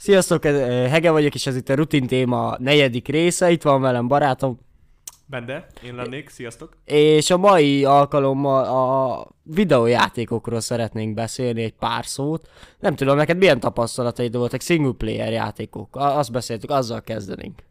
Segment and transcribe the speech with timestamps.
[0.00, 3.50] Sziasztok, eh, Hege vagyok, és ez itt a rutin téma negyedik része.
[3.50, 4.58] Itt van velem barátom,
[5.26, 6.76] Bende, én lennék, sziasztok.
[6.84, 12.48] és a mai alkalommal a videójátékokról szeretnénk beszélni egy pár szót.
[12.78, 15.96] Nem tudom, neked milyen tapasztalataid voltak single player játékok?
[15.96, 17.62] A- Azt beszéltük, azzal kezdenénk.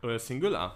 [0.00, 0.72] Ö, Single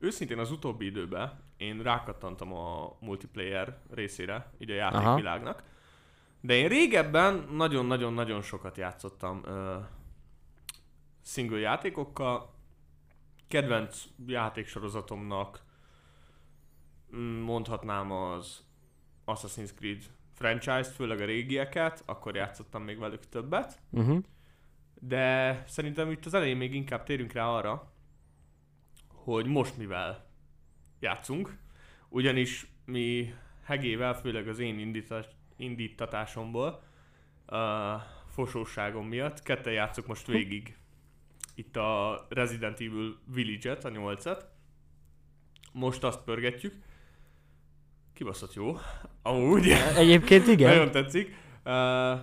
[0.00, 5.62] Őszintén az utóbbi időben én rákattantam a multiplayer részére, így a játékvilágnak.
[6.40, 9.74] De én régebben nagyon-nagyon-nagyon sokat játszottam ö,
[11.26, 12.54] single játékokkal.
[13.48, 15.64] Kedvenc játéksorozatomnak
[17.16, 18.64] mm, mondhatnám az
[19.26, 23.80] Assassin's Creed franchise-t, főleg a régieket, akkor játszottam még velük többet.
[23.90, 24.22] Uh-huh.
[25.00, 27.92] De szerintem itt az elején még inkább térünk rá arra,
[29.08, 30.26] hogy most mivel
[31.00, 31.58] játszunk.
[32.08, 36.82] Ugyanis mi Hegével, főleg az én indítás, indítatásomból,
[37.46, 37.96] a
[38.28, 40.76] fosóságom miatt, ketten játszok most végig
[41.56, 44.40] itt a Resident Evil Village-et, a 8-at.
[45.72, 46.74] Most azt pörgetjük.
[48.12, 48.76] Kibaszott jó.
[49.22, 49.68] Amúgy.
[49.96, 50.68] Egyébként igen.
[50.68, 51.34] Nagyon tetszik.
[51.64, 52.20] Uh,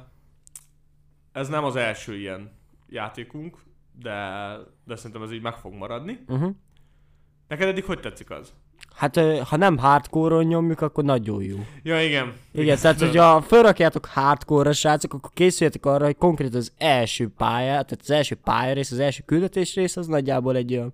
[1.32, 2.52] ez nem az első ilyen
[2.90, 3.58] játékunk,
[3.92, 6.20] de, de szerintem ez így meg fog maradni.
[6.28, 6.56] Uh-huh.
[7.48, 8.54] Neked eddig hogy tetszik az?
[8.96, 11.58] Hát ha nem hardcore-on nyomjuk, akkor nagyon jó.
[11.84, 12.34] Ja, igen.
[12.52, 17.98] Igen, tehát hogyha felrakjátok hardcore-ra srácok, akkor készüljetek arra, hogy konkrét az első pálya, tehát
[18.02, 20.94] az első pályarész, az első küldetés rész, az nagyjából egy olyan,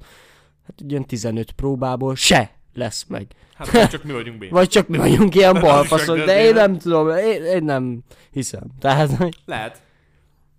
[0.66, 3.28] hát egy olyan 15 próbából se lesz meg.
[3.54, 4.54] Hát vagy csak mi vagyunk béna.
[4.54, 8.00] Vagy csak mi vagyunk ilyen balfaszok, de én nem tudom, én, én nem
[8.32, 8.64] hiszem.
[8.80, 9.82] Tehát, Lehet.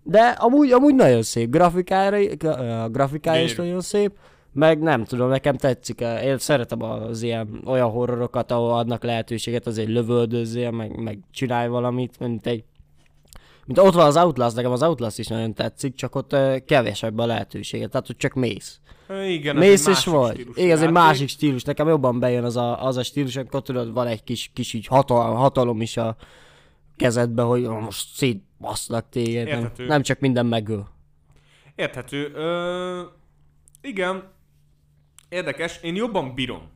[0.03, 4.13] de amúgy, amúgy nagyon szép grafikára, gra- a grafikája is nagyon szép,
[4.53, 9.67] meg nem tudom, nekem tetszik, eh, én szeretem az ilyen olyan horrorokat, ahol adnak lehetőséget,
[9.67, 12.65] azért lövöldözzél, meg, meg csinálj valamit, mint egy
[13.67, 17.19] mint ott van az Outlast, nekem az Outlast is nagyon tetszik, csak ott uh, kevesebb
[17.19, 18.81] a lehetősége, tehát hogy csak mész.
[19.27, 20.47] Igen, Mész és vagy.
[20.55, 23.93] Igen, ez egy másik stílus, nekem jobban bejön az a, az a stílus, amikor tudod,
[23.93, 26.17] van egy kis, kis így hatalom, hatalom is a
[26.97, 29.87] kezedbe, hogy "Ó, most szétbaszlak téged, nem, Érthető.
[29.87, 30.89] nem csak minden megöl.
[31.75, 32.33] Érthető.
[32.35, 33.01] Ö,
[33.83, 34.23] igen.
[35.31, 35.83] Érdekes.
[35.83, 36.71] Én jobban bírom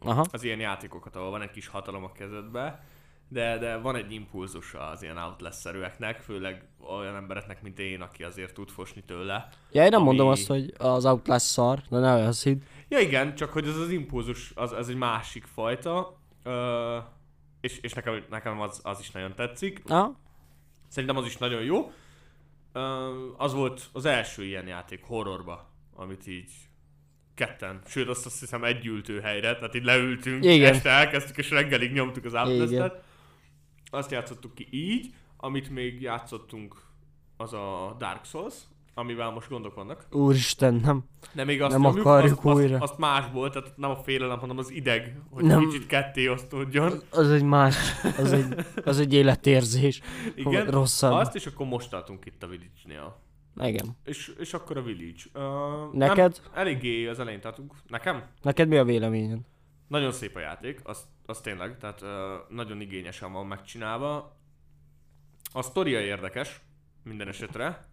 [0.00, 0.24] Aha.
[0.32, 2.84] az ilyen játékokat, ahol van egy kis hatalom a kezedbe,
[3.28, 8.54] de, de van egy impulzus az ilyen outlast-szerűeknek, főleg olyan embereknek, mint én, aki azért
[8.54, 9.48] tud fosni tőle.
[9.72, 12.60] Ja, én nem Ami- mondom azt, hogy az Outlast szar, de ne olyan hidd.
[12.88, 16.98] Ja igen, csak hogy ez az impulzus, az, az egy másik fajta, ö,
[17.60, 19.82] és, és nekem, nekem az, az is nagyon tetszik.
[19.86, 20.16] Aha.
[20.88, 21.92] Szerintem az is nagyon jó.
[22.72, 26.50] Ö, az volt az első ilyen játék horrorba, amit így
[27.34, 30.72] ketten, sőt azt, azt hiszem egy ültő helyre, tehát így leültünk, Igen.
[30.72, 32.92] este elkezdtük és reggelig nyomtuk az Igen.
[33.90, 36.82] Azt játszottuk ki így, amit még játszottunk,
[37.36, 38.54] az a Dark Souls,
[38.94, 40.06] amivel most gondok vannak.
[40.10, 41.04] Úristen, nem.
[41.32, 42.74] De még azt Nem nyomjuk, akarjuk azt, újra.
[42.74, 45.68] Azt, azt másból, tehát nem a félelem, hanem az ideg, hogy Nem.
[45.68, 47.02] kicsit ketté osztódjon.
[47.10, 47.76] Az egy más,
[48.18, 50.00] az egy, az egy életérzés.
[50.34, 51.12] Igen, rosszabb.
[51.12, 53.20] azt, és akkor most tartunk itt a Village-nél.
[53.56, 53.96] Igen.
[54.04, 55.22] És, és akkor a Village.
[55.34, 56.40] Uh, Neked?
[56.44, 57.74] Nem, eléggé az elején tartunk.
[57.86, 58.22] Nekem?
[58.42, 59.38] Neked mi a véleményed?
[59.88, 62.08] Nagyon szép a játék, az, az tényleg, tehát uh,
[62.48, 64.36] nagyon igényesen van megcsinálva.
[65.52, 66.60] A sztoria érdekes,
[67.02, 67.90] minden esetre.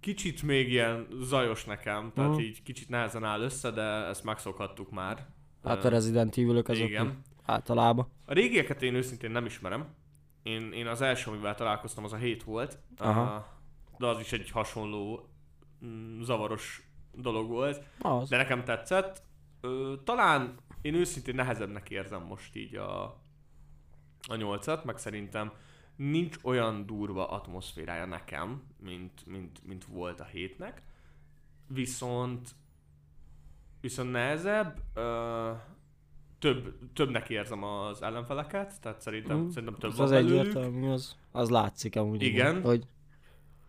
[0.00, 2.40] Kicsit még ilyen zajos nekem, tehát Mhm.
[2.40, 5.26] így kicsit nehezen áll össze, de ezt megszokhattuk már.
[5.64, 7.22] Hát a Resident evil azok Igen.
[7.44, 8.08] általában.
[8.24, 9.86] A régieket én őszintén nem ismerem.
[10.42, 12.78] Én, én az első, amivel találkoztam, az a 7 volt.
[12.96, 13.36] Aha.
[13.36, 13.44] Uh,
[14.02, 15.28] de az is egy hasonló
[15.84, 16.82] mm, zavaros
[17.12, 17.84] dolog volt.
[18.00, 18.28] Az.
[18.28, 19.22] De nekem tetszett.
[19.60, 23.02] Ö, talán én őszintén nehezebbnek érzem most így a,
[24.28, 25.52] a 8-at, meg szerintem
[25.96, 30.82] nincs olyan durva atmoszférája nekem, mint, mint, mint volt a hétnek.
[31.66, 32.48] Viszont
[33.80, 35.50] viszont nehezebb, ö,
[36.38, 40.38] több, többnek érzem az ellenfeleket, tehát szerintem, Mm, szerintem több az, van az belőlük.
[40.38, 42.22] egyértelmű, az, az látszik amúgy.
[42.22, 42.62] Igen.
[42.62, 42.86] Hogy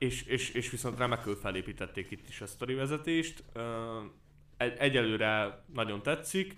[0.04, 3.44] És, és, és viszont remekül felépítették itt is a sztori vezetést.
[4.58, 6.58] Egy, egyelőre nagyon tetszik,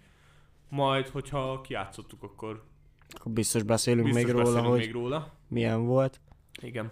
[0.69, 2.63] majd, hogyha kiátszottuk, akkor
[3.09, 5.33] akkor biztos beszélünk biztos még róla, beszélünk hogy még róla.
[5.47, 6.19] milyen volt.
[6.62, 6.92] Igen.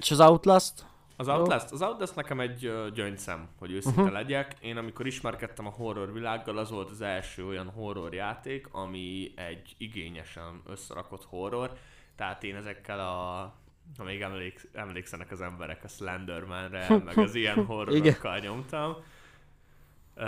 [0.00, 0.86] És az Outlast?
[1.16, 4.16] Az Outlast, az Outlast nekem egy gyöngyszem, hogy őszinte uh-huh.
[4.16, 4.56] legyek.
[4.60, 9.74] Én amikor ismerkedtem a horror világgal, az volt az első olyan horror játék, ami egy
[9.78, 11.72] igényesen összerakott horror.
[12.16, 13.52] Tehát én ezekkel a
[13.96, 18.96] ha még emléksz, emlékszenek az emberek a Slendermanre, meg az ilyen horrorokkal nyomtam.
[20.16, 20.24] Uh,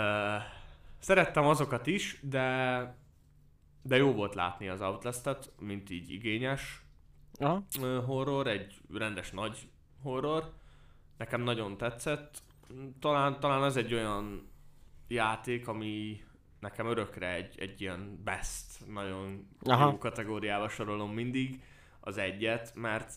[0.99, 2.99] szerettem azokat is, de
[3.81, 6.81] de jó volt látni az Outlast-et, mint így igényes
[7.39, 7.63] Aha.
[8.05, 9.69] horror, egy rendes nagy
[10.01, 10.53] horror.
[11.17, 12.41] nekem nagyon tetszett.
[12.99, 14.49] Talán, talán ez egy olyan
[15.07, 16.23] játék, ami
[16.59, 19.89] nekem örökre egy, egy ilyen best, nagyon Aha.
[19.89, 21.63] jó kategóriába sorolom mindig
[21.99, 23.13] az egyet, mert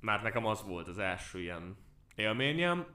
[0.00, 1.76] már nekem az volt az első ilyen
[2.14, 2.86] élményem.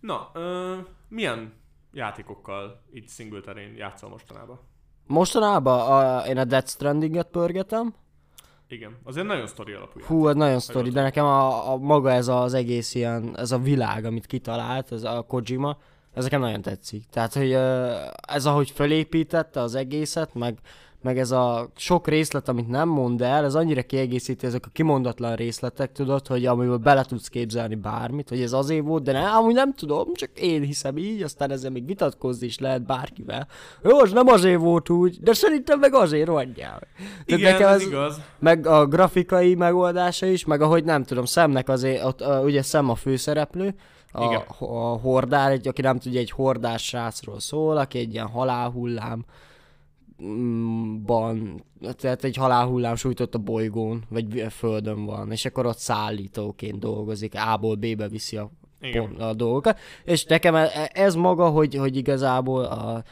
[0.00, 0.78] Na, ö,
[1.08, 1.52] milyen
[1.92, 3.40] játékokkal így single
[3.76, 4.60] játszol mostanában?
[5.06, 7.94] Mostanában a, én a Death Stranding-et pörgetem.
[8.68, 10.00] Igen, azért nagyon sztori alapú.
[10.00, 13.58] Hú, ez nagyon sztori, de nekem a, a, maga ez az egész ilyen, ez a
[13.58, 15.78] világ, amit kitalált, ez a Kojima,
[16.14, 17.04] ez nekem nagyon tetszik.
[17.06, 17.52] Tehát, hogy
[18.28, 20.58] ez ahogy felépítette az egészet, meg
[21.02, 25.34] meg ez a sok részlet, amit nem mond el, ez annyira kiegészíti ezek a kimondatlan
[25.34, 29.54] részletek, tudod, hogy amiből bele tudsz képzelni bármit, hogy ez azért volt, de nem, amúgy
[29.54, 33.46] nem tudom, csak én hiszem így, aztán ezzel még vitatkozni is lehet bárkivel.
[33.82, 36.80] Jó, az nem azért volt úgy, de szerintem meg azért rohadjál.
[37.24, 38.20] Igen, nekem ez, igaz.
[38.38, 42.90] Meg a grafikai megoldása is, meg ahogy nem tudom, szemnek azért, ott, uh, ugye szem
[42.90, 43.74] a főszereplő,
[44.12, 44.40] a, Igen.
[44.58, 49.24] a hordár, egy, aki nem tudja, egy hordás srácról szól, aki egy ilyen halálhullám,
[51.04, 51.64] ban,
[51.96, 57.74] tehát egy halálhullám sújtott a bolygón, vagy földön van, és akkor ott szállítóként dolgozik, A-ból
[57.74, 58.50] B-be viszi a,
[58.92, 59.78] pont, a dolgokat.
[60.04, 63.02] És nekem e, ez maga, hogy, hogy igazából a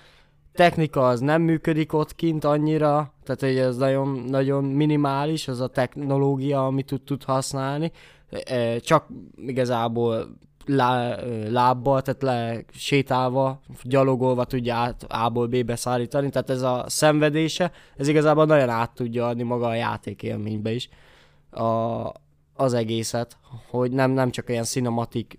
[0.53, 5.69] technika az nem működik ott kint annyira, tehát hogy ez nagyon, nagyon minimális, az a
[5.69, 7.93] technológia, amit tud, tud használni,
[8.31, 10.39] e, csak igazából
[10.75, 11.17] lá,
[11.51, 18.09] lábbal, tehát le sétálva, gyalogolva tudja át A-ból B-be szállítani, tehát ez a szenvedése, ez
[18.09, 20.89] igazából nagyon át tudja adni maga a játékélménybe is.
[21.51, 21.63] A,
[22.61, 23.37] az egészet,
[23.71, 25.39] hogy nem, nem csak olyan cinematik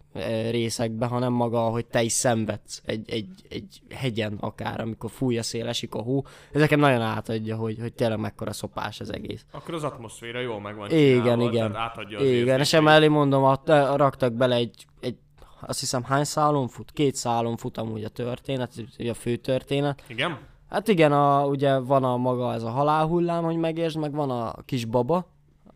[0.50, 5.44] részekbe, hanem maga, hogy te is szenvedsz egy, egy, egy hegyen akár, amikor fúj a
[5.44, 6.26] szél, esik a hó.
[6.52, 9.46] Ezeket nagyon átadja, hogy, hogy tényleg mekkora szopás az egész.
[9.52, 11.76] Akkor az atmoszféra jól megvan Igen, csinálva, igen.
[11.76, 13.62] átadja az Igen, és emellé mondom, a,
[13.96, 15.16] raktak bele egy, egy
[15.62, 16.92] azt hiszem hány szálon fut?
[16.92, 18.72] Két szálon fut amúgy a történet,
[19.10, 20.04] a fő történet.
[20.08, 20.38] Igen?
[20.70, 24.54] Hát igen, a, ugye van a maga ez a halálhullám, hogy megértsd, meg van a
[24.66, 25.26] kis baba,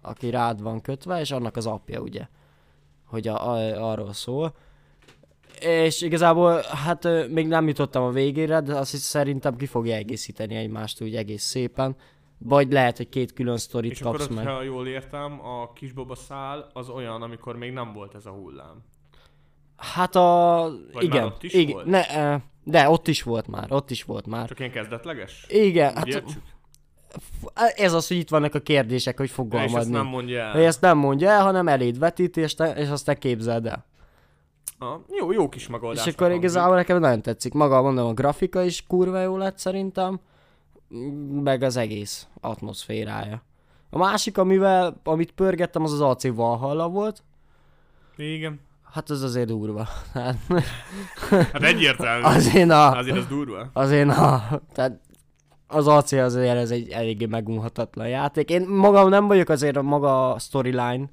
[0.05, 2.27] aki rád van kötve, és annak az apja, ugye,
[3.05, 4.55] hogy a, a, arról szól.
[5.59, 10.55] És igazából, hát még nem jutottam a végére, de azt hiszem szerintem ki fogja egészíteni
[10.55, 11.95] egymást úgy egész szépen.
[12.37, 14.47] Vagy lehet, hogy két külön sztorit és kapsz akkor, meg.
[14.47, 18.83] ha jól értem, a kisbaba szál az olyan, amikor még nem volt ez a hullám.
[19.77, 20.69] Hát a...
[20.93, 21.23] Vagy igen.
[21.23, 21.73] Már ott is igen.
[21.73, 21.85] volt?
[21.85, 22.03] Ne,
[22.63, 24.47] de ott is volt már, ott is volt már.
[24.47, 25.45] Csak ilyen kezdetleges?
[25.49, 25.95] Igen.
[25.95, 26.23] Hát,
[27.75, 29.75] ez az, hogy itt vannak a kérdések, hogy fogalmazni.
[29.75, 30.57] És ezt nem mondja el.
[30.57, 33.85] Ezt nem mondja el, hanem eléd vetít, és, te, és azt te képzeld el.
[34.79, 36.05] Ah, jó, jó kis megoldás.
[36.05, 37.53] És akkor igazából nekem nagyon tetszik.
[37.53, 40.19] Maga mondom, a grafika is kurva jó lett szerintem,
[41.43, 43.43] meg az egész atmoszférája.
[43.89, 47.23] A másik, amivel, amit pörgettem, az az AC Valhalla volt.
[48.17, 48.59] Igen.
[48.91, 49.87] Hát ez azért durva.
[50.13, 52.23] hát egyértelmű.
[52.35, 52.97] Azért a...
[52.97, 53.69] Azért az durva.
[53.73, 54.61] Azért a...
[54.73, 54.99] Tehát
[55.67, 58.49] az AC azért ez egy eléggé megunhatatlan játék.
[58.49, 61.09] Én magam nem vagyok azért a maga storyline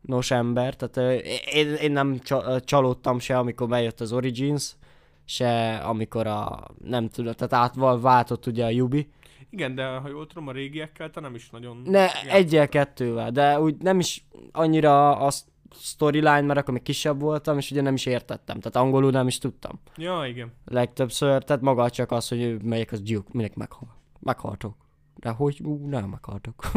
[0.00, 2.20] nos ember, tehát én, én nem
[2.60, 4.76] csalódtam se, amikor bejött az Origins,
[5.24, 9.08] se amikor a, nem tudom, tehát átváltott ugye a Yubi.
[9.50, 11.82] Igen, de ha jól tudom, a régiekkel te nem is nagyon...
[11.84, 17.58] Ne, egyel, kettővel, de úgy nem is annyira azt storyline, mert akkor még kisebb voltam,
[17.58, 19.80] és ugye nem is értettem, tehát angolul nem is tudtam.
[19.96, 20.52] Ja, igen.
[20.64, 23.96] Legtöbbször, tehát maga csak az, hogy melyik az Duke, minek meghal.
[24.20, 24.76] Meghaltok.
[25.16, 26.70] De hogy ú, nem meghaltok.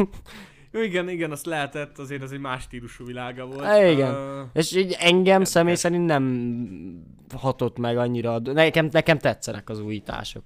[0.74, 3.78] Jó, igen, igen, azt lehetett, azért az egy más stílusú világa volt.
[3.78, 4.14] É, igen.
[4.14, 6.54] Uh, és így engem személy szerint nem
[7.36, 8.38] hatott meg annyira.
[8.38, 10.42] Nekem, nekem tetszenek az újítások.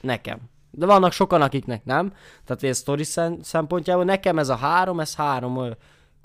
[0.00, 0.38] Nekem.
[0.70, 2.12] De vannak sokan, akiknek nem.
[2.44, 3.04] Tehát ez sztori
[3.40, 5.58] szempontjából nekem ez a három, ez három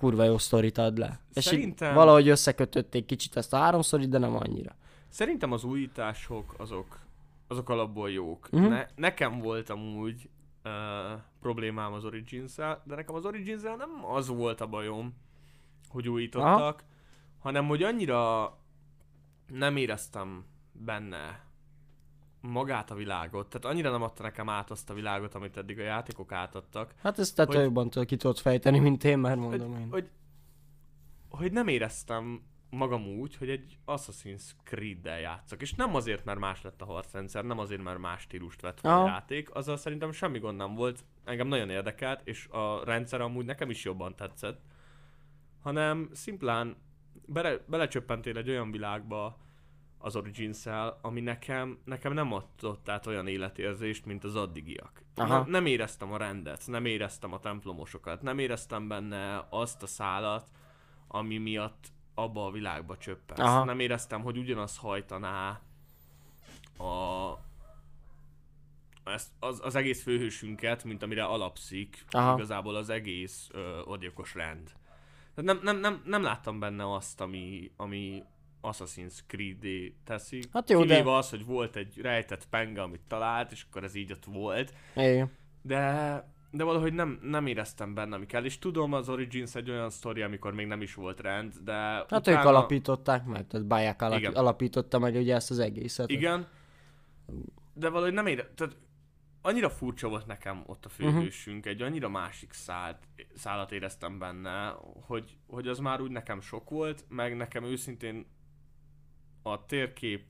[0.03, 1.19] kurva jó sztorit ad le.
[1.29, 1.89] Szerintem...
[1.89, 4.75] És valahogy összekötötték kicsit ezt a háromszorit, de nem annyira.
[5.09, 6.99] Szerintem az újítások azok,
[7.47, 8.47] azok alapból jók.
[8.51, 8.69] Uh-huh.
[8.69, 10.29] Ne, nekem volt amúgy
[10.63, 10.71] uh,
[11.41, 15.13] problémám az origins de nekem az origins nem az volt a bajom,
[15.87, 16.89] hogy újítottak, Aha.
[17.39, 18.53] hanem hogy annyira
[19.47, 21.45] nem éreztem benne
[22.43, 25.83] magát a világot, tehát annyira nem adta nekem át azt a világot, amit eddig a
[25.83, 26.93] játékok átadtak.
[27.01, 29.87] Hát ezt te jobban ki tudod fejteni, mint én, már mondom hogy, én.
[29.89, 30.09] Hogy,
[31.29, 35.61] hogy nem éreztem magam úgy, hogy egy Assassin's Creed-del játszok.
[35.61, 39.01] És nem azért, mert más lett a harcrendszer, nem azért, mert más stílust vett fel
[39.01, 41.03] a játék, azzal szerintem semmi gond nem volt.
[41.23, 44.61] Engem nagyon érdekelt, és a rendszer amúgy nekem is jobban tetszett.
[45.61, 46.75] Hanem szimplán
[47.25, 49.37] bele, belecsöppentél egy olyan világba,
[50.03, 50.65] az origins
[51.01, 55.03] ami nekem, nekem nem adott át olyan életérzést, mint az addigiak.
[55.15, 55.37] Aha.
[55.37, 60.47] Nem, nem éreztem a rendet, nem éreztem a templomosokat, nem éreztem benne azt a szálat,
[61.07, 63.39] ami miatt abba a világba csöppensz.
[63.39, 63.63] Aha.
[63.63, 65.61] Nem éreztem, hogy ugyanaz hajtaná
[66.77, 67.33] a,
[69.03, 72.33] ezt, az, az egész főhősünket, mint amire alapszik Aha.
[72.33, 74.71] igazából az egész ö, odjokos rend.
[75.35, 78.23] Tehát nem, nem, nem, nem láttam benne azt, ami, ami
[78.63, 80.43] Assassin's creed teszi.
[80.51, 81.09] Hát jó, Kivéve de...
[81.09, 84.73] az, hogy volt egy rejtett penge, amit talált, és akkor ez így ott volt.
[84.95, 85.31] Igen.
[85.61, 89.89] De de valahogy nem, nem éreztem benne, ami kell, és tudom, az Origins egy olyan
[89.89, 92.39] sztori, amikor még nem is volt rend, de Hát utána...
[92.39, 94.35] ők alapították meg, tehát Bayek alap...
[94.35, 96.09] alapította meg ugye ezt az egészet.
[96.09, 96.47] Igen,
[97.73, 98.51] de valahogy nem ére...
[98.55, 98.75] tehát
[99.41, 101.09] annyira furcsa volt nekem ott a mhm.
[101.09, 101.73] főhősünk, uh-huh.
[101.73, 102.97] egy annyira másik szált,
[103.35, 108.25] szállat éreztem benne, hogy, hogy az már úgy nekem sok volt, meg nekem őszintén
[109.43, 110.23] a térkép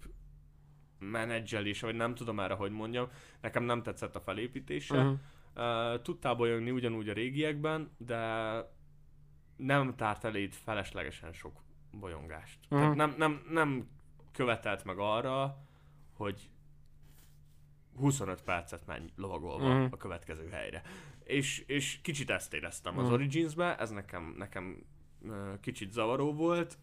[0.99, 3.07] menedzselése, vagy nem tudom erre, hogy mondjam,
[3.41, 4.97] nekem nem tetszett a felépítése.
[4.97, 5.19] Uh-huh
[5.55, 8.21] Uh, tudtál bolyogni ugyanúgy a régiekben, de
[9.55, 12.59] nem tárt eléd feleslegesen sok bolyongást.
[12.63, 12.79] Uh-huh.
[12.79, 13.89] Tehát nem, nem, nem
[14.31, 15.57] követelt meg arra,
[16.13, 16.49] hogy
[17.95, 19.87] 25 percet menj lovagolva uh-huh.
[19.91, 20.81] a következő helyre.
[21.23, 23.07] És, és kicsit ezt éreztem uh-huh.
[23.07, 24.85] az Origins-be, ez nekem, nekem
[25.21, 26.77] uh, kicsit zavaró volt,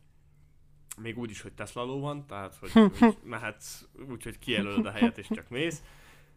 [1.02, 4.90] még úgy is, hogy Tesla ló van, tehát hogy, hogy mehetsz úgy, hogy kijelölöd a
[4.90, 5.82] helyet és csak mész.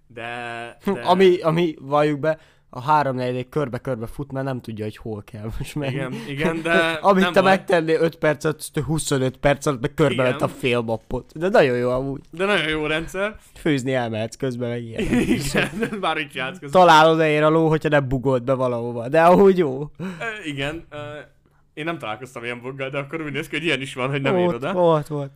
[0.07, 1.01] De, de...
[1.11, 2.39] ami, ami, valljuk be,
[2.75, 5.93] a három negyedék körbe-körbe fut, mert nem tudja, hogy hol kell most menni.
[5.93, 10.47] Igen, igen, de Amit te megtennél 5 percet, 25 perc alatt meg körbe lett a
[10.47, 11.31] fél mappot.
[11.35, 12.21] De nagyon jó amúgy.
[12.31, 13.35] De nagyon jó rendszer.
[13.55, 15.01] Főzni elmehetsz közben meg ilyen.
[15.21, 15.69] Igen,
[15.99, 16.81] bár itt játsz közben.
[16.81, 19.07] Találod ér a ló, hogyha nem bugolt be valahova.
[19.07, 19.89] De ahogy jó.
[19.99, 20.05] E,
[20.45, 20.85] igen.
[20.89, 20.97] E,
[21.73, 24.21] én nem találkoztam ilyen buggal, de akkor úgy néz ki, hogy ilyen is van, hogy
[24.21, 24.73] nem ér oda.
[24.73, 25.31] Volt, volt.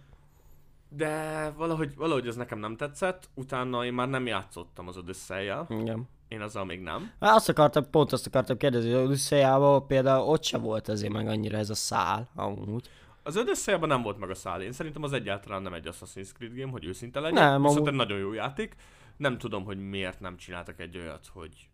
[0.89, 6.08] De valahogy, valahogy ez nekem nem tetszett, utána én már nem játszottam az odyssey Igen.
[6.27, 7.12] Én azzal még nem.
[7.20, 11.27] Hát azt akartam, pont azt akartam kérdezni, hogy odyssey például ott se volt azért meg
[11.27, 12.89] annyira ez a szál, amúgy.
[13.24, 14.62] Az odyssey nem volt meg a szál.
[14.62, 17.44] Én szerintem az egyáltalán nem egy Assassin's Creed game, hogy őszinte legyen.
[17.44, 17.89] Nem, Viszont amúgy...
[17.91, 18.75] egy nagyon jó játék.
[19.17, 21.70] Nem tudom, hogy miért nem csináltak egy olyat, hogy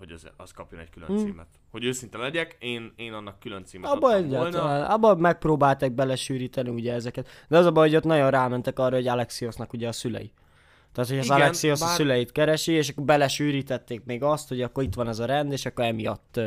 [0.00, 1.18] hogy az, az kapjon egy külön hmm.
[1.18, 1.46] címet.
[1.70, 4.88] Hogy őszinte legyek, én, én annak külön címet abba adtam volna.
[4.88, 7.28] Abba megpróbálták belesűríteni ugye ezeket.
[7.48, 10.32] De az a baj, hogy ott nagyon rámentek arra, hogy Alexiosnak ugye a szülei.
[10.92, 11.88] Tehát, hogy az Igen, Alexios bár...
[11.88, 15.52] a szüleit keresi, és akkor belesűrítették még azt, hogy akkor itt van ez a rend,
[15.52, 16.40] és akkor emiatt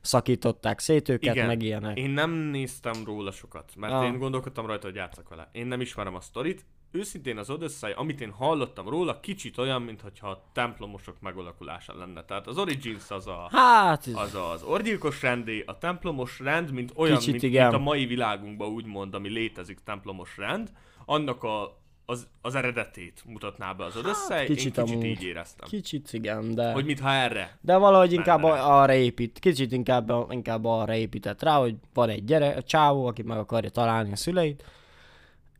[0.00, 1.46] szakították szét őket, Igen.
[1.46, 1.98] meg ilyenek.
[1.98, 4.04] Én nem néztem róla sokat, mert ah.
[4.04, 5.48] én gondolkodtam rajta, hogy játszak vele.
[5.52, 10.28] Én nem ismerem a sztorit, őszintén az Odyssey, amit én hallottam róla, kicsit olyan, mintha
[10.28, 12.24] a templomosok megalakulása lenne.
[12.24, 17.16] Tehát az Origins az a, hát, az, az orgyilkos rendé, a templomos rend, mint olyan,
[17.16, 17.62] kicsit mint, igen.
[17.62, 20.72] mint a mai világunkban úgymond, ami létezik templomos rend,
[21.04, 21.76] annak a
[22.10, 25.04] az, az eredetét mutatná be az Odyssey, hát, kicsit, én kicsit amúgy.
[25.04, 25.68] így éreztem.
[25.68, 26.72] Kicsit igen, de...
[26.72, 27.58] Hogy mintha erre.
[27.60, 28.62] De valahogy inkább rá.
[28.62, 33.22] arra épít, kicsit inkább, inkább arra épített rá, hogy van egy gyere, a csávó, aki
[33.22, 34.64] meg akarja találni a szüleit,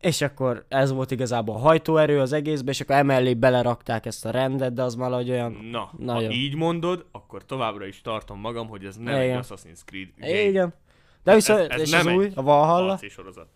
[0.01, 4.31] és akkor ez volt igazából a hajtóerő az egészben, és akkor emellé belerakták ezt a
[4.31, 5.53] rendet, de az valahogy olyan...
[5.53, 6.25] Na, nagyon...
[6.25, 9.39] ha így mondod, akkor továbbra is tartom magam, hogy ez nem Igen.
[9.39, 10.41] egy Assassin's Creed game.
[10.41, 10.75] Igen.
[11.23, 12.99] De viszont, ez, ez és nem az új, a Valhalla?
[13.09, 13.49] sorozat.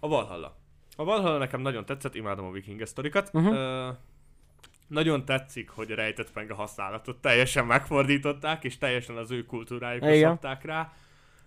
[0.00, 0.56] A Valhalla.
[0.96, 3.30] A Valhalla nekem nagyon tetszett, imádom a viking sztorikat.
[3.32, 3.52] Uh-huh.
[3.52, 3.94] Uh,
[4.86, 10.64] nagyon tetszik, hogy a rejtett penge használatot teljesen megfordították, és teljesen az ő kultúrájukra szabták
[10.64, 10.92] rá.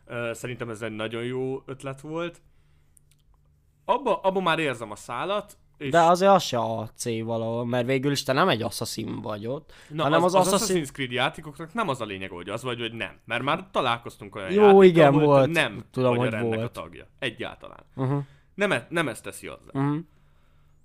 [0.08, 2.42] Uh, szerintem ez egy nagyon jó ötlet volt
[3.90, 5.90] abba, abba már érzem a szálat, és...
[5.90, 9.48] De azért az se a C valahol, mert végül is te nem egy assassin vagy
[9.48, 10.82] ott, Na, hanem az, az, az Assassin's...
[10.82, 13.20] Assassin's Creed játékoknak nem az a lényeg, hogy az vagy, vagy nem.
[13.26, 15.52] Mert már találkoztunk olyan Jó, igen, volt.
[15.52, 16.78] nem Tudom, hogy a rendnek volt.
[16.78, 17.08] a tagja.
[17.20, 17.84] Egyáltalán.
[17.96, 18.24] Uh-huh.
[18.56, 19.72] Nem, e- nem ezt teszi azzá.
[19.74, 19.98] Uh-huh.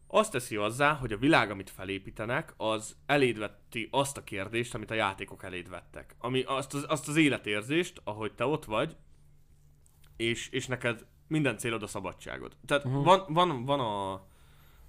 [0.07, 4.95] Azt teszi azzá, hogy a világ, amit felépítenek, az elédvetti azt a kérdést, amit a
[4.95, 6.15] játékok elédvettek.
[6.19, 8.97] Ami azt az, azt az életérzést, ahogy te ott vagy,
[10.17, 12.53] és, és neked minden célod a szabadságod.
[12.67, 13.05] Tehát uh-huh.
[13.05, 14.23] van, van, van, a,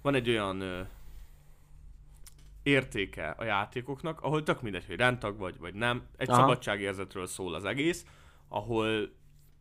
[0.02, 0.80] van egy olyan ö,
[2.62, 6.02] értéke a játékoknak, ahol tök mindegy, hogy rendtag vagy, vagy nem.
[6.16, 6.40] Egy Aha.
[6.40, 8.04] szabadságérzetről szól az egész,
[8.48, 9.10] ahol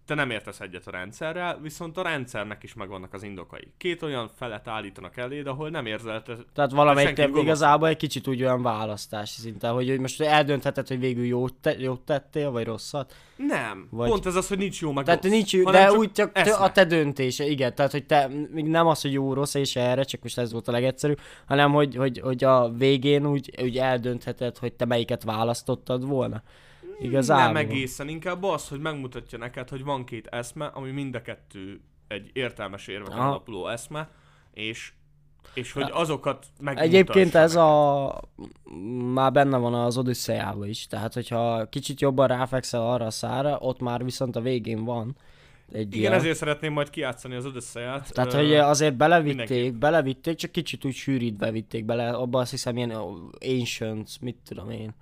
[0.06, 3.68] te nem értesz egyet a rendszerrel, viszont a rendszernek is megvannak az indokai.
[3.78, 8.28] Két olyan felet állítanak eléd, ahol nem érzel te, Tehát valamelyik te igazából egy kicsit
[8.28, 12.66] úgy olyan választási szinten, hogy, hogy most eldöntheted, hogy végül jót, te, jót tettél, vagy
[12.66, 13.14] rosszat.
[13.36, 13.88] Nem.
[13.92, 14.10] Vagy...
[14.10, 16.54] Pont ez az, hogy nincs jó meg Tehát rossz, nincs, de csak úgy csak te,
[16.54, 17.76] a te döntése, igen.
[17.76, 20.68] Tehát, hogy te még nem az, hogy jó, rossz, és erre, csak most ez volt
[20.68, 26.08] a legegyszerűbb, hanem hogy, hogy, hogy a végén úgy, úgy eldöntheted, hogy te melyiket választottad
[26.08, 26.44] volna.
[27.04, 27.46] Igazából.
[27.46, 31.82] Nem egészen, inkább az, hogy megmutatja neked, hogy van két eszme, ami mind a kettő
[32.08, 34.10] egy értelmes érveken alapuló eszme,
[34.54, 34.92] és
[35.54, 36.78] és hogy azokat meg.
[36.78, 37.68] Egyébként ez neked.
[37.68, 38.22] a...
[39.14, 43.80] már benne van az odyssey is, tehát hogyha kicsit jobban ráfekszel arra a szára, ott
[43.80, 45.16] már viszont a végén van.
[45.72, 46.14] egy Igen, ilyen.
[46.14, 48.14] ezért szeretném majd kiátszani az Odyssey-t.
[48.14, 49.74] Tehát, hogy azért belevitték, mindenképp.
[49.74, 54.70] belevitték, csak kicsit úgy sűrítve vitték bele, abban azt hiszem ilyen ó, Ancients, mit tudom
[54.70, 54.94] én.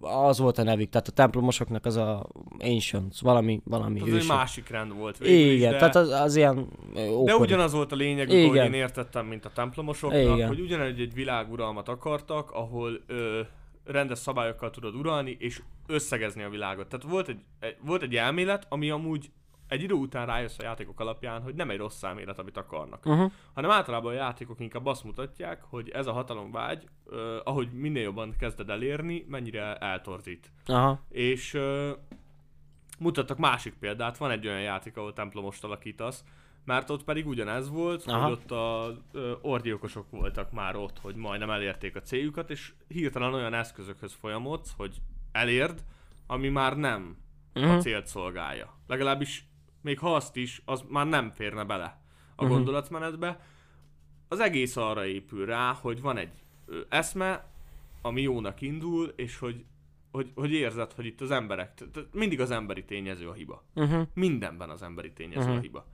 [0.00, 2.26] Az volt a nevük, tehát a templomosoknak az a
[2.58, 4.28] Ancients, valami, valami az egy ősök.
[4.28, 7.34] másik rend volt végül Igen, is, tehát az, az ilyen ö, De ókori.
[7.40, 8.66] ugyanaz volt a lényeg, ahogy Igen.
[8.66, 10.48] én értettem, mint a templomosoknak, Igen.
[10.48, 13.40] hogy ugyanegy egy világuralmat akartak, ahol ö,
[13.84, 16.86] rendes szabályokkal tudod uralni, és összegezni a világot.
[16.88, 19.30] Tehát volt egy, egy, volt egy elmélet, ami amúgy
[19.68, 23.06] egy idő után rájössz a játékok alapján, hogy nem egy rossz elmélet, amit akarnak.
[23.06, 23.32] Uh-huh.
[23.54, 28.34] Hanem általában a játékok inkább azt mutatják, hogy ez a hatalomvágy, ö, ahogy minél jobban
[28.38, 30.52] kezded elérni, mennyire eltorzít.
[30.66, 31.04] Aha.
[31.08, 31.92] És ö,
[32.98, 36.24] mutattak másik példát, van egy olyan játék, ahol templomost alakítasz,
[36.64, 38.22] mert ott pedig ugyanez volt, Aha.
[38.22, 39.32] hogy ott a ö,
[40.10, 44.96] voltak már ott, hogy majdnem elérték a céljukat, és hirtelen olyan eszközökhöz folyamodsz, hogy
[45.32, 45.84] elérd,
[46.26, 47.16] ami már nem
[47.54, 47.80] a Uh-huh.
[47.80, 48.74] célt szolgálja.
[48.86, 49.47] Legalábbis
[49.80, 52.00] még ha azt is, az már nem férne bele
[52.36, 52.52] a Mhm.
[52.52, 53.40] gondolatmenetbe.
[54.28, 56.32] Az egész arra épül rá, hogy van egy
[56.88, 57.46] eszme,
[58.02, 59.64] ami jónak indul, és hogy,
[60.10, 63.64] hogy, hogy érzed, hogy itt az emberek, tehát mindig az emberi tényező a hiba.
[63.74, 64.06] Uh-huh.
[64.14, 65.56] Mindenben az emberi tényező Mhm.
[65.56, 65.86] a hiba.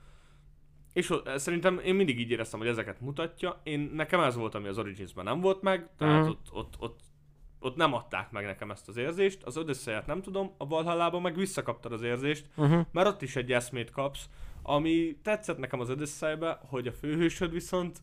[0.93, 3.61] És o- szerintem én mindig így éreztem, hogy ezeket mutatja.
[3.63, 6.31] Én nekem ez volt, ami az Origins-ben nem volt meg, tehát Mhm.
[6.31, 7.01] ott, ott, ott,
[7.65, 9.43] ott nem adták meg nekem ezt az érzést.
[9.43, 12.87] Az odyssey nem tudom, a Valhallában meg visszakaptad az érzést, Uh-huh.
[12.93, 14.29] mert ott is egy eszmét kapsz,
[14.63, 16.37] ami tetszett nekem az odyssey
[16.69, 17.99] hogy a főhősöd viszont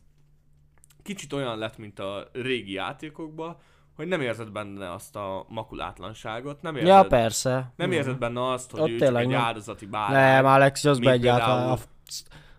[1.02, 3.56] kicsit olyan lett, mint a régi játékokban,
[3.96, 7.72] hogy nem érzed benne azt a makulátlanságot, nem érzed, Ja, persze.
[7.76, 9.40] nem érzed benne azt, hogy Ott ő csak egy nem.
[9.40, 10.12] áldozati bárány.
[10.34, 11.78] Nem, Alex, az egyáltalán.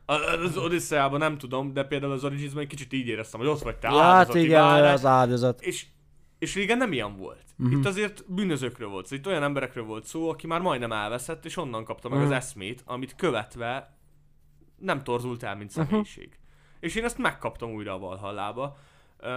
[0.06, 3.76] Az odyssey nem tudom, de például az origins egy kicsit így éreztem, hogy ott vagy
[3.76, 5.62] te hát áldozati igen, bárány, az áldozat.
[5.62, 5.86] és,
[6.44, 7.44] és régen nem ilyen volt.
[7.56, 7.66] Mhm.
[7.68, 7.80] Uh-huh.
[7.82, 11.58] Itt azért bűnözőkről volt szó, itt olyan emberekről volt szó, aki már majdnem elveszett, és
[11.58, 12.28] onnan kapta meg Mhm.
[12.28, 13.98] az eszmét, amit követve
[14.78, 15.86] nem torzult el, mint Mhm.
[15.86, 16.26] személyiség.
[16.28, 16.42] Uh-huh.
[16.80, 18.78] És én ezt megkaptam újra a Valhallába.
[19.22, 19.30] Uh,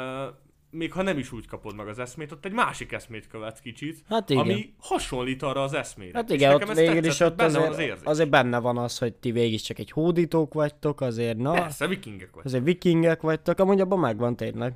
[0.71, 4.04] még ha nem is úgy kapod meg az eszmét, ott egy másik eszmét követsz kicsit,
[4.09, 4.43] Hát igen.
[4.43, 6.11] ami hasonlít arra az eszmére.
[6.15, 8.04] Hát És igen, nekem ott végül tetszett, is ott benne azért, az érzés.
[8.04, 12.35] azért benne van az, hogy ti végig csak egy hódítók vagytok, azért na, Persze, vikingek
[12.35, 12.47] vagy.
[12.47, 14.75] azért vikingek vagytok, amúgy abban megvan tényleg.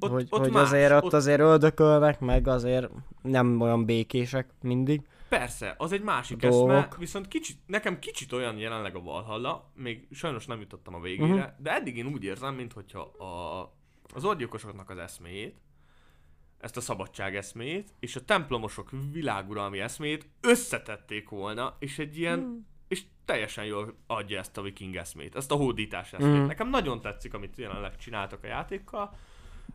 [0.00, 2.90] Ott- hogy, ott hogy más, azért ott, ott- azért öldökölnek, meg azért
[3.22, 5.02] nem olyan békések mindig.
[5.28, 6.70] Persze, az egy másik Dolgok.
[6.70, 11.26] eszme, viszont kicsit, nekem kicsit olyan jelenleg a Valhalla, még sajnos nem jutottam a végére,
[11.26, 11.36] Mhm.
[11.36, 11.50] uh-huh.
[11.58, 13.60] de eddig én úgy érzem, mintha a,
[14.14, 15.56] az orgyilkosoknak az eszméjét,
[16.58, 22.66] ezt a szabadság eszméjét, és a templomosok világuralmi eszméjét összetették volna, és egy ilyen, Hmm.
[22.88, 26.36] és teljesen jól adja ezt a viking eszmét, ezt a hódítás eszmét.
[26.36, 26.46] Mhm.
[26.46, 29.16] Nekem nagyon tetszik, amit jelenleg csináltak a játékkal.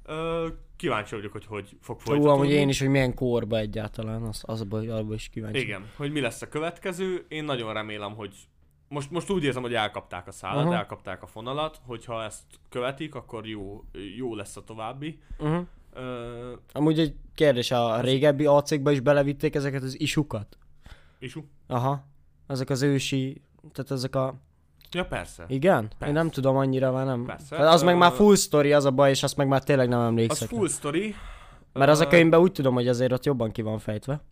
[0.05, 2.39] Ö, kíváncsi vagyok, hogy hogy fog folytatódni.
[2.39, 5.59] amúgy én is, hogy milyen korba egyáltalán, az, az abban, is kíváncsi.
[5.59, 7.25] Igen, hogy mi lesz a következő.
[7.27, 8.35] Én nagyon remélem, hogy
[8.87, 10.65] most, most úgy érzem, hogy elkapták a szálat, Aha.
[10.65, 10.79] uh-huh.
[10.79, 13.83] elkapták a fonalat, hogyha ezt követik, akkor jó,
[14.17, 15.19] jó lesz a további.
[15.39, 15.65] Uh-huh.
[15.95, 20.57] Uh, Amúgy egy kérdés, a régebbi acékba is belevitték ezeket az isukat?
[21.19, 21.47] isú?
[21.67, 22.05] Aha.
[22.47, 23.41] Ezek az ősi,
[23.71, 24.35] tehát ezek a...
[24.95, 25.45] Ja, persze.
[25.47, 25.87] Igen?
[25.87, 26.07] Persze.
[26.07, 27.25] Én nem tudom annyira, már nem.
[27.25, 27.69] Persze.
[27.69, 30.05] Az meg már full story, az a baj, és azt meg már tényleg nem Az
[30.05, 30.47] emlékszek.
[30.47, 31.15] full story.
[31.73, 34.23] Mert az a könyvben úgy tudom, hogy azért ott jobban ki van fejtve.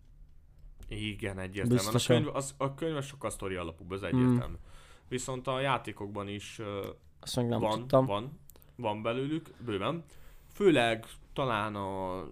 [0.88, 1.78] Igen, egyértelműen.
[1.78, 2.16] A Biztosan.
[2.22, 4.54] könyv, az, a könyv az sokkal sztori alapúbb, az egyértelmű.
[5.08, 6.86] Viszont a játékokban is ö,
[7.20, 8.06] Azt meg nem van, tudtam.
[8.06, 8.38] van,
[8.76, 10.04] van belőlük, bőven.
[10.54, 12.22] Főleg talán a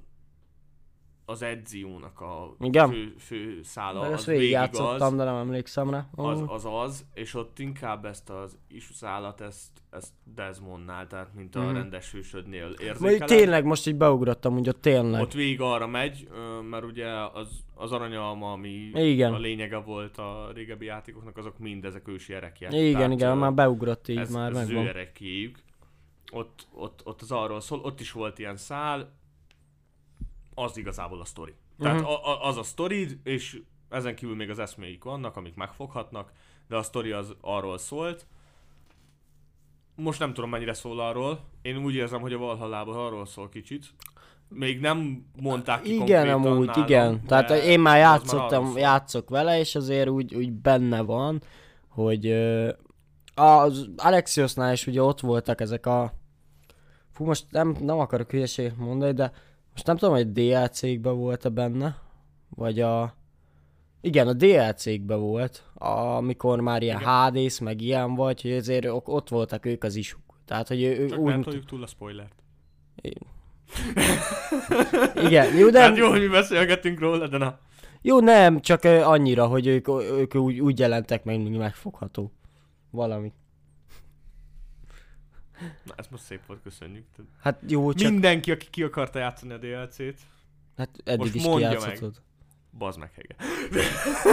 [1.24, 2.90] az Ezio-nak a Igen?
[2.90, 6.08] fő, fő szála, De az végig az, de nem emlékszem rá.
[6.14, 6.48] az, Ó.
[6.50, 11.60] az az, és ott inkább ezt az isu szállat, ezt, ezt Desmondnál, tehát mint a
[11.62, 11.72] Mhm.
[11.74, 13.26] rendes hősödnél érzékelem.
[13.26, 15.20] tényleg most így beugrottam, ott tényleg.
[15.20, 16.28] Ott végig arra megy,
[16.70, 19.32] mert ugye az, az aranyalma, ami Igen.
[19.34, 22.68] a lényege volt a régebbi játékoknak, azok mind ezek ősi erekje.
[22.68, 24.86] Igen, Tehát, igen, már beugrott így, ez, már ez az ő megvan.
[24.86, 25.58] erekéjük.
[26.32, 29.12] Ott, ott, ott az arról szól, ott is volt ilyen szál,
[30.54, 31.54] az igazából a sztori.
[31.78, 32.06] Tehát Mhm.
[32.06, 36.32] a, a, az a sztorid, és ezen kívül még az eszméik vannak, amik megfoghatnak,
[36.68, 38.26] de a sztori az arról szólt.
[39.94, 41.40] Most nem tudom mennyire szól arról.
[41.62, 43.84] Én úgy érzem, hogy a Valhallában arról szól kicsit.
[44.48, 47.26] Még nem mondták ki Igen, amúgy, nálam, igen.
[47.26, 48.78] Tehát én már játszottam, szól.
[48.78, 51.42] játszok vele, és azért úgy, úgy benne van,
[51.88, 52.32] hogy
[53.34, 56.12] az Alexiosnál is ugye ott voltak ezek a...
[57.12, 59.32] Fú, most nem, nem akarok hülyeséget mondani, de
[59.72, 61.98] most nem tudom, hogy DLC-kbe volt-e benne,
[62.48, 63.14] vagy a...
[64.00, 65.64] Igen, a DLC-kbe volt,
[66.16, 66.98] amikor már ilyen.
[66.98, 70.20] Hades, meg ilyen vagy, hogy azért ok- ott voltak ők az isuk.
[70.44, 71.40] Tehát, hogy ő, Csak úgy...
[71.40, 72.34] toljuk túl a spoilert.
[75.26, 75.80] Igen, jó, de...
[75.80, 77.58] Hát jó, hogy mi beszélgetünk róla, de na.
[78.02, 82.32] Jó, nem, csak annyira, hogy ők, ők úgy, úgy jelentek meg, mint megfogható.
[82.90, 83.32] Valami.
[85.82, 87.04] Na, ez most szép volt, köszönjük.
[87.42, 88.10] Hát jó, csak...
[88.10, 90.18] Mindenki, aki ki akarta játszani a DLC-t,
[90.76, 92.14] Hát eddig Most is mondja kijátszhatod.
[92.78, 93.34] bazd meg Hege.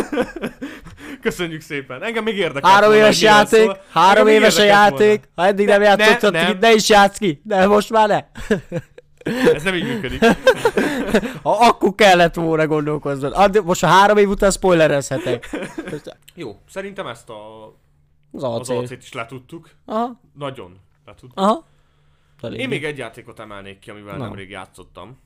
[1.22, 2.04] Köszönjük szépen.
[2.04, 2.70] Engem még érdekel.
[2.70, 3.82] Három volna, éves játék, szól.
[3.92, 6.58] három Engem éves a játék, ha eddig nem Ne- játszottad ne- nem.
[6.60, 8.26] ne is játsz ki, de most már ne.
[8.48, 8.86] volna.
[9.56, 10.24] Ez nem így működik.
[11.44, 13.34] Ha akkor kellett volna gondolkoznod.
[13.36, 15.50] Addig, most a három év után spoilerezhetek.
[16.36, 17.68] Jó, szerintem ezt a,
[18.32, 19.70] Az az is letudtuk.
[19.86, 21.40] Aha, Nagyon letudtuk.
[21.40, 21.66] aha.
[22.42, 22.60] Elég.
[22.60, 24.24] Én még egy játékot emelnék ki, amivel Na.
[24.26, 25.20] nemrég játszottam.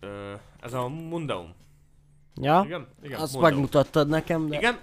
[0.00, 1.54] Ö, ez a Mundaum.
[2.34, 2.88] Ja, Igen?
[3.02, 3.52] Igen, azt Mundaum.
[3.54, 4.56] megmutattad nekem, de...
[4.56, 4.78] Igen,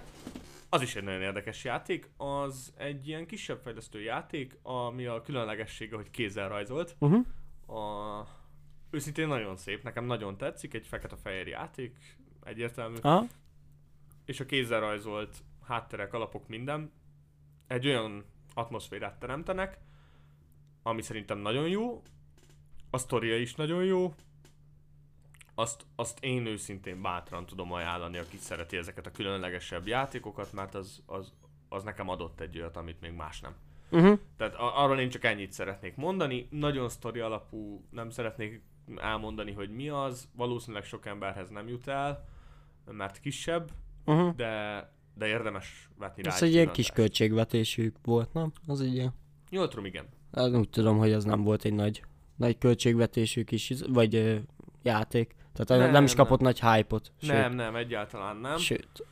[0.68, 2.10] az is egy nagyon érdekes játék.
[2.16, 6.96] Az egy ilyen kisebb fejlesztő játék, ami a különlegessége, hogy kézzel rajzolt.
[6.98, 7.26] Uh-huh.
[7.78, 8.26] A...
[8.90, 12.96] Őszintén nagyon szép, nekem nagyon tetszik, egy fekete-fehér játék, egyértelmű.
[13.02, 13.24] Aha.
[14.24, 16.92] És a kézzel rajzolt hátterek, alapok, minden
[17.66, 19.78] egy olyan atmoszférát teremtenek,
[20.86, 22.02] ami szerintem nagyon jó,
[22.90, 24.14] a sztoria is nagyon jó,
[25.54, 31.02] azt, azt én őszintén bátran tudom ajánlani, aki szereti ezeket a különlegesebb játékokat, mert az,
[31.06, 31.32] az,
[31.68, 33.54] az nekem adott egy olyat, amit még más nem.
[33.90, 34.18] Uh-huh.
[34.36, 36.48] Tehát arról én csak ennyit szeretnék mondani.
[36.50, 38.62] Nagyon sztori alapú, nem szeretnék
[38.96, 40.28] elmondani, hogy mi az.
[40.36, 42.28] Valószínűleg sok emberhez nem jut el,
[42.84, 43.70] mert kisebb,
[44.06, 44.34] Uh-huh.
[44.34, 48.52] de, de érdemes vetni rá Ez egy ilyen kis költségvetésük volt, nem?
[48.66, 49.14] Az egy ilyen...
[49.50, 50.06] Jól tudom, igen.
[50.34, 52.02] Hát úgy tudom, hogy az nem volt egy nagy,
[52.36, 54.36] nagy költségvetésű kis, vagy ö,
[54.82, 55.34] játék.
[55.52, 56.52] Tehát nem, Nem, is kapott nem.
[56.52, 57.12] nagy hype-ot.
[57.20, 58.56] Sőt, Nem, nem, egyáltalán nem.
[58.56, 59.06] Sőt.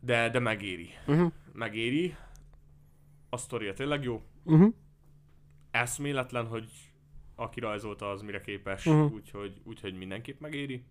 [0.00, 0.88] De, de megéri.
[1.06, 1.32] Uh-huh.
[1.52, 2.16] Megéri.
[3.30, 4.22] A sztoria tényleg jó.
[4.44, 4.74] Uh-huh.
[5.70, 6.70] Eszméletlen, hogy
[7.36, 9.12] aki rajzolta, az mire képes, uh-huh.
[9.12, 10.84] úgyhogy, úgyhogy mindenképp megéri.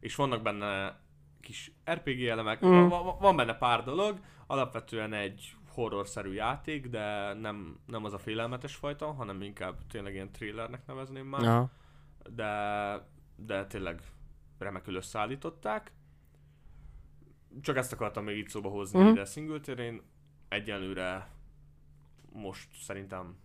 [0.00, 1.00] És vannak benne
[1.40, 2.88] kis RPG elemek, uh-huh.
[2.88, 8.74] van, van benne pár dolog, alapvetően egy horrorszerű játék, de nem, nem az a félelmetes
[8.74, 11.70] fajta, hanem inkább tényleg ilyen thrillernek nevezném már, Aha.
[12.34, 12.52] de,
[13.36, 14.02] de tényleg
[14.58, 15.92] remekül összeállították.
[17.60, 19.08] Csak ezt akartam még itt szóba hozni Mhm.
[19.08, 19.20] uh-huh.
[19.22, 20.02] ide single terén.
[20.48, 21.28] Egyelőre
[22.32, 23.36] most szerintem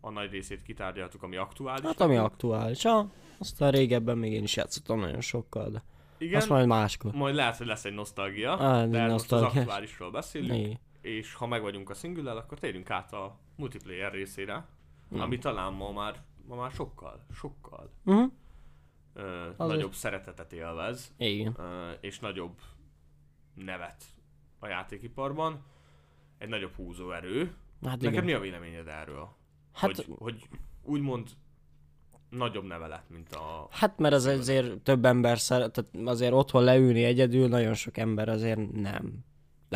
[0.00, 1.84] a nagy részét kitárgyaltuk, ami aktuális.
[1.84, 2.82] Hát ami aktuális.
[2.82, 5.82] Ha, aztán régebben még én is játszottam nagyon sokkal, de
[6.18, 7.12] Igen, azt majd máskor.
[7.12, 10.78] majd lehet, hogy lesz egy nosztalgia, Á, de most az aktuálisról beszélünk, Né.
[11.06, 14.66] És ha meg vagyunk a single akkor térjünk át a multiplayer részére,
[15.08, 15.20] Hmm.
[15.20, 18.32] ami talán ma már, ma már sokkal, sokkal Uh-huh.
[19.14, 21.54] ö, Az nagyobb szeretetet élvez, Igen.
[21.58, 22.60] ö, és nagyobb
[23.54, 24.04] nevet
[24.58, 25.62] a játékiparban,
[26.38, 27.54] egy nagyobb húzóerő.
[27.84, 28.24] Hát Neked igen.
[28.24, 29.28] mi a véleményed erről?
[29.72, 30.48] Hát, Hogy, hogy
[30.82, 31.28] úgymond
[32.30, 33.66] nagyobb neve lett, mint a...
[33.70, 38.28] hát mert az azért több ember szeret, tehát azért otthon leülni egyedül nagyon sok ember
[38.28, 39.24] azért nem,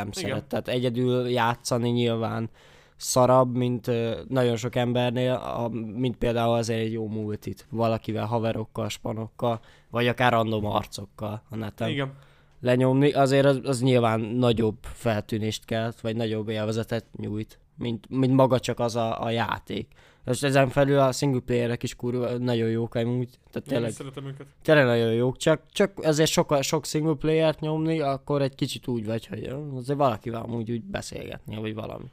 [0.03, 0.45] nem szeret.
[0.45, 2.51] Tehát egyedül játszani nyilván
[2.97, 3.91] szarabb, mint
[4.29, 7.67] nagyon sok embernél, a, mint például azért egy jó multit.
[7.71, 9.61] Valakivel, haverokkal, spanokkal,
[9.91, 11.89] vagy akár random arcokkal a neten.
[11.89, 12.13] Igen.
[12.61, 18.59] lenyomni, azért az, az nyilván nagyobb feltűnést kelt, vagy nagyobb élvezetet nyújt, mint, mint maga
[18.59, 19.89] csak az a, a játék.
[20.27, 24.27] És ezen felül a single playerek is kurva nagyon jók amúgy, tehát Én tényleg, szeretem
[24.27, 24.47] őket.
[24.63, 29.07] tényleg nagyon jók, csak, csak ezért sok, sok single playert nyomni, akkor egy kicsit úgy
[29.07, 32.11] vagy, hogy azért valakivel amúgy úgy beszélgetni, vagy valami.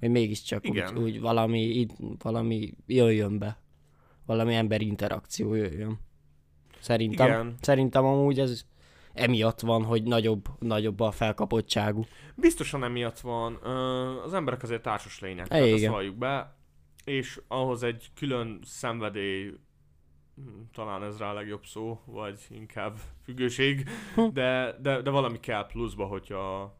[0.00, 0.98] Vagy mégiscsak úgy, Igen.
[0.98, 3.60] úgy valami, így, valami jöjjön be.
[4.26, 5.98] Valami emberi interakció jöjjön.
[6.80, 7.54] Szerintem, Igen.
[7.60, 8.64] szerintem amúgy ez
[9.12, 12.04] emiatt van, hogy nagyobb, nagyobb a felkapottságú.
[12.34, 13.54] Biztosan emiatt van.
[14.24, 16.60] Az emberek azért társas lények, tehát ezt valljuk be.
[17.04, 19.52] És ahhoz egy külön szenvedély,
[20.34, 24.26] hm, talán ez rá a legjobb szó, vagy inkább függőség, Hm.
[24.32, 26.76] de, de, de valami kell pluszba, hogyha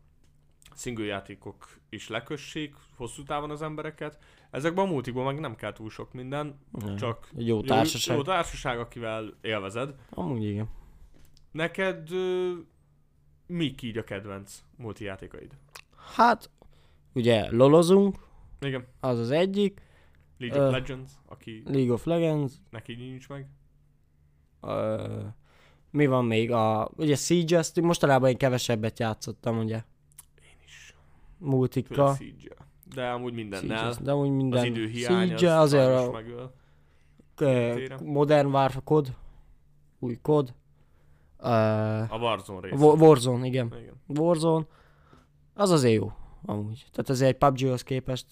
[0.76, 4.18] single játékok is lekössék hosszú távon az embereket.
[4.50, 6.96] Ezekben a multikban meg nem kell túl sok minden, Nem.
[6.96, 8.16] csak jó társaság.
[8.16, 9.94] jó, társaság, akivel élvezed.
[10.11, 10.68] Amúgy igen.
[11.50, 12.08] Neked
[13.46, 15.52] mik így a kedvenc multijátékaid?
[16.14, 16.50] Hát,
[17.12, 18.16] ugye lolozunk,
[18.61, 18.87] Igen.
[19.00, 19.80] az az egyik,
[20.46, 23.46] League of Legends, aki League of Legends, neki nincs meg.
[24.61, 25.20] ö,
[25.90, 26.50] mi van még?
[26.52, 29.76] A, ugye Siege, ezt mostanában én kevesebbet játszottam, ugye,
[30.42, 30.94] Én is.
[31.38, 31.94] multika.
[31.94, 32.55] Főleg siege
[32.94, 33.92] De amúgy mindennel.
[33.92, 34.59] Siege, de úgy minden.
[34.59, 36.52] az idő Siege, az azért a, megöl.
[37.35, 38.05] téren.
[38.05, 39.02] Modern Warfare
[39.98, 40.55] új kod.
[41.38, 41.48] Ö,
[42.09, 42.81] A Warzone rész.
[42.81, 43.66] Wa- Warzone, igen.
[43.81, 43.94] Igen.
[44.20, 44.66] Warzone,
[45.55, 46.12] az azért jó,
[46.44, 46.87] amúgy.
[46.92, 48.26] Tehát ez egy PUBG-hoz képest,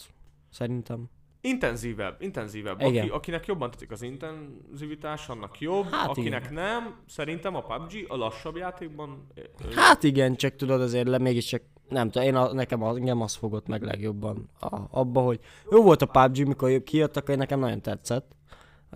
[0.51, 1.09] szerintem.
[1.41, 2.81] Intenzívebb, intenzívebb.
[2.81, 3.03] Igen.
[3.03, 5.91] Aki, akinek jobban tetszik az intenzivitás, annak jobb.
[5.91, 6.53] Hát akinek igen.
[6.53, 9.27] nem, szerintem a PUBG a lassabb játékban...
[9.75, 13.35] Hát igen, csak tudod azért le, mégiscsak nem tudom, én a, nekem, az, engem az
[13.35, 17.81] fogott meg legjobban a, abba, hogy jó volt a PUBG, mikor kijött, akkor nekem nagyon
[17.81, 18.31] tetszett.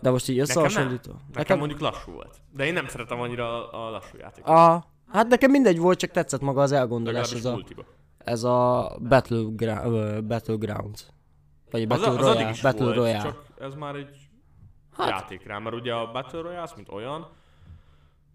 [0.03, 1.11] De most így nekem összehasonlító.
[1.13, 2.37] Nekem, nekem mondjuk lassú volt.
[2.53, 4.51] De én nem szeretem annyira a, a lassú játékot.
[4.51, 7.65] A, hát nekem mindegy volt, csak tetszett maga az elgondolás, ez a,
[8.19, 11.07] ez a Battleground, ö, Battlegrounds.
[11.75, 12.41] Vagy Az, Battle az Royale.
[12.41, 13.23] addig is Battle volt, Royale.
[13.23, 14.17] csak ez már egy
[14.97, 17.27] Hát- játék rá, mert ugye a Battle Royale, mint olyan,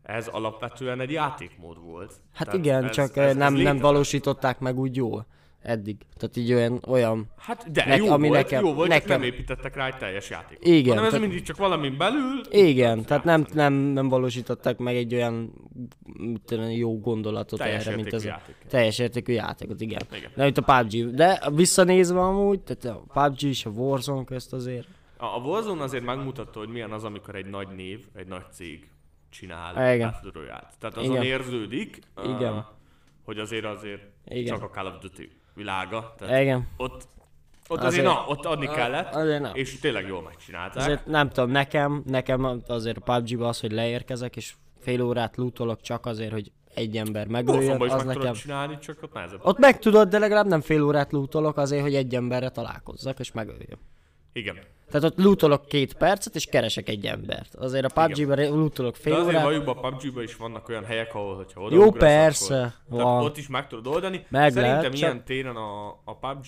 [0.04, 2.13] ez alapvetően egy játékmód volt.
[2.34, 5.25] Hát Tehát igen, ez- csak ez- ez nem, nem valósították meg úgy jól
[5.62, 5.98] eddig.
[6.17, 9.28] Tehát így olyan, olyan Hát de Nek- jó, ami volt, nekem- jó volt, nekem- nem
[9.28, 10.65] építettek rá egy teljes játékot.
[10.65, 12.41] Igen, Hanem ez tehát- mindig csak valamin belül.
[12.52, 13.60] Igen, tehát nem, játszani.
[13.62, 15.54] nem, nem valósítottak meg egy olyan
[16.45, 18.56] tudom, jó gondolatot teljes erre, mint ez a játék.
[18.67, 20.02] teljes értékű játékot, igen.
[20.15, 20.32] Igen.
[20.36, 24.88] De itt a PUBG, de visszanézve amúgy, tehát a PUBG és a Warzone közt azért,
[25.17, 28.89] A, a Warzone azért megmutatta, hogy milyen az, amikor egy nagy név, egy nagy cég
[29.30, 30.10] csinál Igen.
[30.12, 30.74] Battle Royale-t.
[30.80, 31.24] Tehát azon Igen.
[31.24, 32.54] érződik, Igen.
[32.54, 32.63] Uh,
[33.26, 34.45] hogy azért azért Igen.
[34.45, 36.15] csak a Call of Duty világa.
[36.17, 36.67] Tehát igen.
[36.78, 37.08] ott,
[37.67, 39.56] ott Azért- azért, na, ott adni kellett, Azért nem.
[39.56, 40.78] és tényleg jól megcsinálták.
[40.78, 45.82] Azért nem tudom, nekem, nekem azért a PUBG-ba az, hogy leérkezek, és fél órát lootolok
[45.82, 48.34] csak azért, hogy egy ember megöljön, az meg nekem...
[48.34, 49.39] csinálni, csak ott nehezebb.
[49.43, 53.32] Ott meg tudod, de legalább nem fél órát lootolok azért, hogy egy emberre találkozzak, és
[53.32, 53.80] megöljön.
[54.34, 54.58] Igen.
[54.89, 57.56] Tehát ott lootolok két percet, és keresek egy embert.
[57.56, 59.67] Azért a PUBG-ben lootolok De fél azért órát.
[59.67, 63.23] a PUBG-ban is vannak olyan helyek, ahol hogyha oda Jó, persze, akkor, van.
[63.23, 64.25] Ott is meg tudod oldani.
[64.30, 66.47] Meg Szerintem lehet, ilyen csak- téren a, a PUBG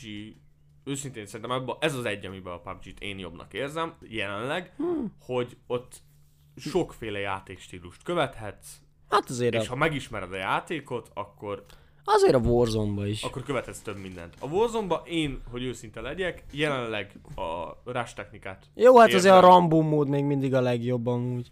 [0.83, 5.15] őszintén szerintem ebben, ez az egy, amiben a PUBG-t én jobbnak érzem jelenleg, Hmm.
[5.21, 5.95] hogy ott
[6.55, 8.67] sokféle játékstílust követhetsz,
[9.09, 11.65] Hát azért és a, ha megismered a játékot, akkor,
[12.05, 13.23] azért a Warzone-ba is.
[13.23, 14.33] akkor követhetsz több mindent.
[14.39, 19.39] A warzone én, hogy őszinte legyek, jelenleg a rush technikát Jó, hát azért a.
[19.39, 21.51] Rambo mód még mindig a legjobb amúgy.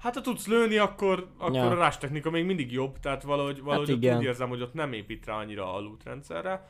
[0.00, 1.70] Hát ha tudsz lőni, akkor, akkor Ja.
[1.70, 4.16] a rush technika még mindig jobb, tehát valahogy, valahogy ott igen.
[4.18, 6.68] úgy érzem, hogy ott nem épít rá annyira a loot rendszerre.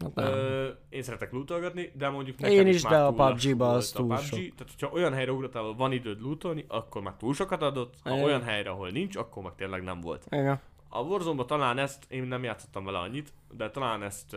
[0.00, 0.24] Hát nem.
[0.26, 3.98] Ö, én szeretek lootolgatni, de mondjuk Én nekem is, már de a PUBG-ba az a
[3.98, 4.20] túl PUBG.
[4.22, 4.38] sok.
[4.38, 8.10] Tehát, hogyha olyan helyre ugrottál, ahol van időd lootolni, akkor már túl sokat adott, ha
[8.10, 8.24] Igen.
[8.24, 10.26] olyan helyre, ahol nincs, akkor meg tényleg nem volt.
[10.30, 10.60] Igen.
[10.96, 14.36] A warzone talán ezt, én nem játszottam vele annyit, de talán ezt,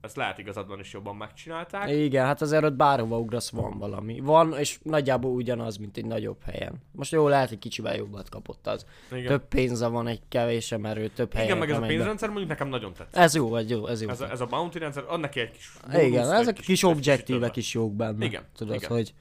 [0.00, 1.90] ezt lehet igazadban is jobban megcsinálták.
[1.90, 4.20] Igen, hát azért ott bárhova ugrasz van valami.
[4.20, 6.82] Van, és nagyjából ugyanaz, mint egy nagyobb helyen.
[6.92, 8.86] Most jó, lehet, hogy kicsivel jobbat kapott az.
[9.12, 11.94] Igen, Több pénze van egy kevésem erő, több helyen Igen meg ez a megy be.
[11.94, 13.22] pénzrendszer mondjuk nekem nagyon tetszett.
[13.22, 14.08] Ez jó, ez jó, ez jó.
[14.08, 16.62] Ez a, ez a bounty rendszer, ad neki egy kis Igen, bónuszt, egy ezek a
[16.62, 18.24] kis egy objektívek is jók benne.
[18.24, 18.90] Igen, Tudod, igen.
[18.90, 19.14] hogy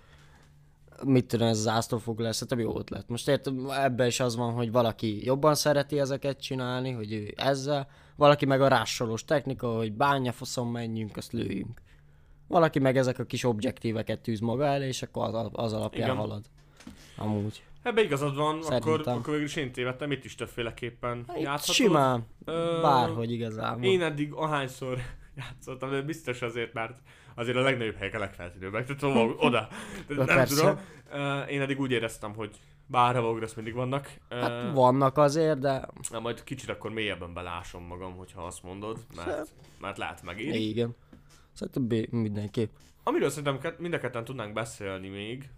[1.03, 3.09] mit tudom, ez zászlófog lesz, szerintem jó ötlet.
[3.09, 7.87] Most értem, ebben is az van, hogy valaki jobban szereti ezeket csinálni, hogy ő ezzel,
[8.15, 11.81] valaki meg a rásolós technika, hogy bánja faszom menjünk, azt lőjünk.
[12.47, 16.19] Valaki meg ezek a kis objektíveket tűz maga elé, és akkor az, az alapján Igen.
[16.19, 16.45] halad.
[17.17, 17.63] Amúgy.
[17.83, 19.17] Ebbe igazad van, akkor, Szerintem.
[19.17, 21.75] akkor végül is én tévedtem, itt is többféleképpen Itt játszhatod.
[21.75, 23.83] simán, Ö, bárhogy igazából.
[23.83, 24.97] Én eddig ahányszor
[25.37, 26.99] játszottam, de biztos azért, mert
[27.36, 29.67] azért a legnagyobb helyek a legfeltűnőbbek, tehát szóval oda.
[30.08, 30.56] Tehát nem Persze.
[30.56, 31.48] tudom.
[31.48, 34.13] Én eddig úgy éreztem, hogy bárhova ugrasz, mindig vannak.
[34.30, 39.54] Hát vannak azért, de Na, majd kicsit akkor mélyebben belásom magam, hogyha azt mondod, mert,
[39.80, 40.70] mert lehet megéri.
[40.70, 40.96] igen.
[41.54, 42.72] Szerintem mindenképp.
[43.04, 45.50] Amiről szerintem mind a ketten tudnánk beszélni még,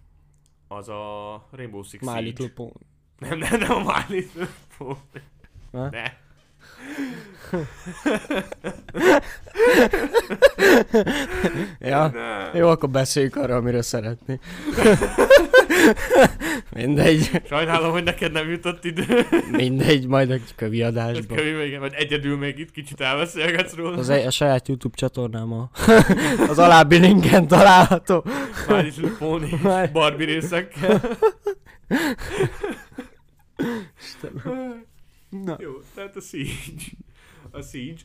[0.68, 2.22] az a Rainbow Six My Siege.
[2.22, 2.72] Little Pony.
[3.18, 4.98] Nem, nem, nem a My Little Pony.
[5.72, 5.90] Ne?
[5.90, 6.14] Ne.
[11.80, 12.08] Ja.
[12.08, 12.60] Ne.
[12.60, 14.39] Jó, akkor beszéljünk arra, amiről szeretni.
[16.76, 19.28] Mindegy, Sajnálom, hogy neked nem jutott idő.
[19.52, 21.38] mindegy, majd egy kövi adásban.
[21.38, 23.98] kövi még, vagy egyedül még itt kicsit elbeszélgetsz róla.
[23.98, 25.69] Az egy, a saját YouTube csatornám a,
[26.50, 28.26] az alábbi linken található.
[28.67, 31.02] My Little Pony és Barbie részekkel.
[35.41, 35.56] Na.
[35.60, 36.52] Jó, tehát a Siege.
[37.52, 38.02] A Siege.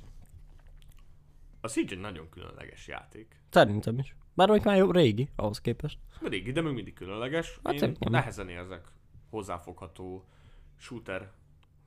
[1.60, 3.36] A Siege egy nagyon különleges játék.
[3.50, 4.14] Szerintem is.
[4.34, 5.98] Bár még már jó régi, ahhoz képest.
[6.22, 7.58] Régi, de még mindig különleges.
[7.64, 8.86] Hát Én nehezen érzek
[9.30, 10.24] hozzáfogható
[10.78, 11.32] shooter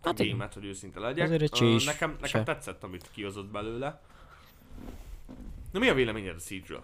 [0.01, 1.25] Hát gémet, hogy őszinte legyek.
[1.25, 2.43] Azért egy csés nekem, nekem se.
[2.43, 4.01] tetszett, amit kihozott belőle.
[5.71, 6.83] Na mi a véleményed a Siege-ről?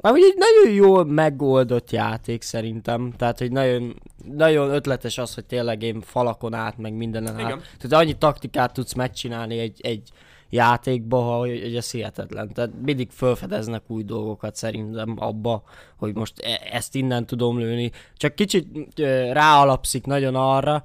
[0.00, 4.00] Amúgy egy nagyon jól megoldott játék szerintem, tehát hogy nagyon,
[4.32, 7.40] nagyon ötletes az, hogy tényleg én falakon át, meg mindenen át.
[7.40, 7.60] Igen.
[7.78, 10.10] Tehát annyi taktikát tudsz megcsinálni egy, egy
[10.50, 12.52] játékba, hogy, hogy ez hihetetlen.
[12.52, 15.62] Tehát mindig felfedeznek új dolgokat szerintem abba,
[15.96, 17.90] hogy most e- ezt innen tudom lőni.
[18.16, 20.84] Csak kicsit ö, ráalapszik nagyon arra,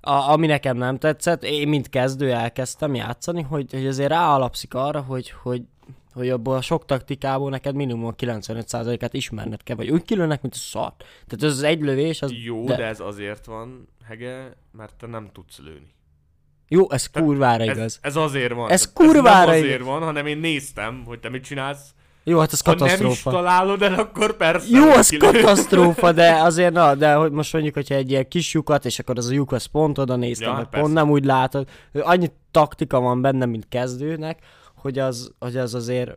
[0.00, 5.00] a, ami nekem nem tetszett, én mint kezdő elkezdtem játszani, hogy, hogy azért ráalapszik arra,
[5.00, 5.62] hogy, hogy
[6.16, 10.54] hogy abból a sok taktikából neked minimum a 95%-át ismerned kell, vagy úgy kilőnek, mint
[10.54, 10.96] a szart.
[10.98, 12.32] Tehát ez az egy lövés, az...
[12.44, 12.76] Jó, de...
[12.76, 15.94] de ez azért van, Hege, mert te nem tudsz lőni.
[16.68, 17.78] Jó, ez kurvára igaz.
[17.78, 18.70] Ez, ez azért van.
[18.70, 21.94] Ez kurvára ez nem azért van, hanem én néztem, hogy te mit csinálsz.
[22.24, 23.02] Jó, hát ez ha katasztrófa.
[23.02, 24.78] nem is találod el, akkor persze.
[24.78, 25.30] Jó, az kilő.
[25.30, 29.18] katasztrófa, de azért na, de hogy most mondjuk, hogyha egy ilyen kis lyukat, és akkor
[29.18, 31.68] az a lyuk az pont oda néztem, Ja, hát pont nem úgy látod.
[31.92, 34.38] Annyi taktika van benne, mint kezdőnek,
[34.86, 36.10] hogy az, hogy az azért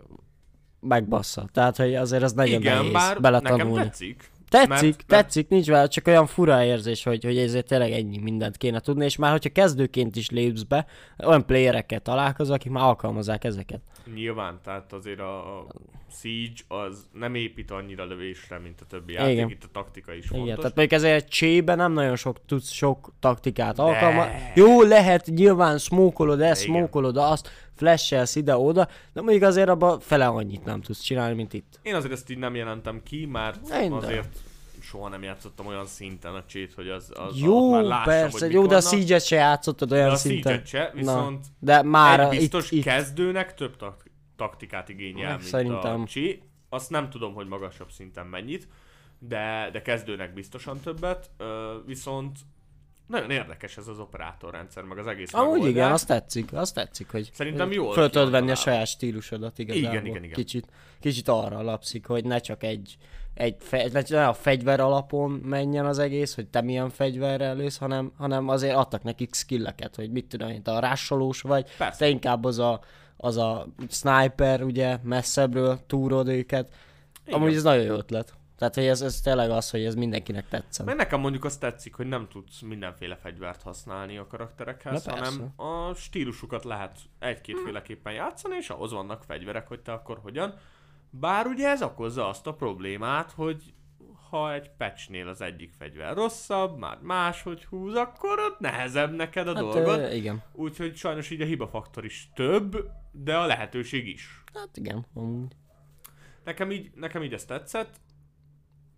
[0.79, 1.49] megbassza.
[1.53, 3.83] Tehát, hogy azért az nagyon Igen, nehéz bár nekem beletanulni.
[3.83, 4.29] tetszik.
[4.49, 8.17] Tetszik, mert- mert, tetszik, nincs vele, csak olyan fura érzés, hogy, hogy ezért tényleg ennyi
[8.17, 10.85] mindent kéne tudni, és már hogyha kezdőként is lépsz be,
[11.25, 13.81] olyan playerekkel találkozol, akik már alkalmazzák ezeket.
[14.13, 15.67] Nyilván, tehát azért a a
[16.11, 19.49] Siege az nem épít annyira lövésre, mint a többi játék, Igen.
[19.49, 20.55] itt a taktika is Igen, fontos.
[20.55, 24.31] tehát mondjuk ezért csébe nem nagyon sok tudsz sok taktikát alkalmazni.
[24.55, 26.75] Jó, lehet, nyilván smokolod ezt, Igen.
[26.75, 31.79] smokolod azt, flashelsz ide-oda, de mondjuk azért abban fele annyit nem tudsz csinálni, mint itt.
[31.81, 33.95] Én azért ezt így nem jelentem ki, mert Én de.
[33.95, 34.37] azért
[34.81, 38.53] soha nem játszottam olyan szinten a csét, hogy az, az Jó, már lássam, persze, hogy
[38.53, 38.81] jó, de a.
[38.81, 40.51] Siege-et se játszottad olyan de a szinten.
[40.65, 45.37] Siege-et se, viszont de már egy biztos itt, itt, kezdőnek több tak- taktikát igényel, Hát,
[45.37, 46.01] mint szerintem.
[46.01, 46.41] a Csi.
[46.69, 48.67] Azt nem tudom, hogy magasabb szinten mennyit,
[49.19, 51.29] de, de kezdőnek biztosan többet,
[51.85, 52.37] viszont
[53.09, 55.71] nagyon érdekes ez az operátorrendszer, meg az egész Amúgy megoldás.
[55.71, 59.89] igen, azt tetszik, azt tetszik, hogy Szerintem jól föl tudod venni a saját stílusodat igazából.
[59.89, 60.35] Igen, igen, igen.
[60.35, 60.67] Kicsit,
[60.99, 62.97] kicsit arra alapszik, hogy ne csak egy,
[63.33, 68.11] egy fe, ne a fegyver alapon menjen az egész, hogy te milyen fegyverrel lősz, hanem,
[68.17, 71.97] hanem azért adtak nekik skilleket, hogy mit tudom én, te a rásolós vagy, Persze.
[71.97, 72.79] te inkább az a,
[73.17, 76.73] az a sniper, ugye, messzebbről túrod őket.
[77.25, 77.39] Igen.
[77.39, 78.33] Amúgy ez nagyon jó ötlet.
[78.59, 80.85] Tehát, hogy ez, ez tényleg az, hogy ez mindenkinek tetszett.
[80.85, 85.53] Mert nekem mondjuk azt tetszik, hogy nem tudsz mindenféle fegyvert használni a karakterekhez, Na hanem
[85.55, 90.53] a stílusukat lehet egy-kétféleképpen játszani, és ahhoz vannak fegyverek, hogy te akkor hogyan.
[91.09, 93.73] Bár ugye ez okozza azt a problémát, hogy
[94.29, 99.53] ha egy patchnél az egyik fegyver rosszabb, már máshogy húz, akkor ott nehezebb neked a
[99.53, 99.99] Hát, dolgod.
[99.99, 100.43] ö, igen.
[100.53, 104.43] Úgyhogy sajnos így a hibafaktor is több, de a lehetőség is.
[104.53, 105.55] Hát igen, amúgy.
[106.43, 107.95] Nekem így, nekem így ez tetszett.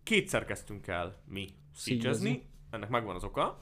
[0.04, 2.50] Kétszer kezdtünk el mi Szígyezni.
[2.70, 3.60] Ennek megvan az oka.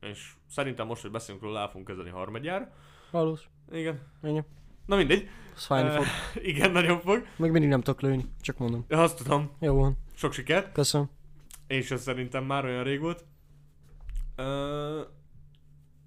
[0.00, 2.72] És szerintem most, hogy beszélünk róla, el fogunk kezdeni harmadjára.
[3.10, 3.48] Valós.
[3.72, 4.02] Igen.
[4.22, 4.42] Ennyi.
[4.86, 5.28] Na mindegy.
[5.54, 6.04] Ez fájni fog.
[6.50, 7.26] igen, nagyon fog.
[7.36, 8.84] Még mindig nem tudok lőni, csak mondom.
[8.88, 9.50] De azt tudom.
[9.60, 10.72] Jó van, Sok sikert.
[10.72, 11.10] köszönöm.
[11.66, 13.24] És ez szerintem már olyan rég volt.
[14.36, 15.00] Ö,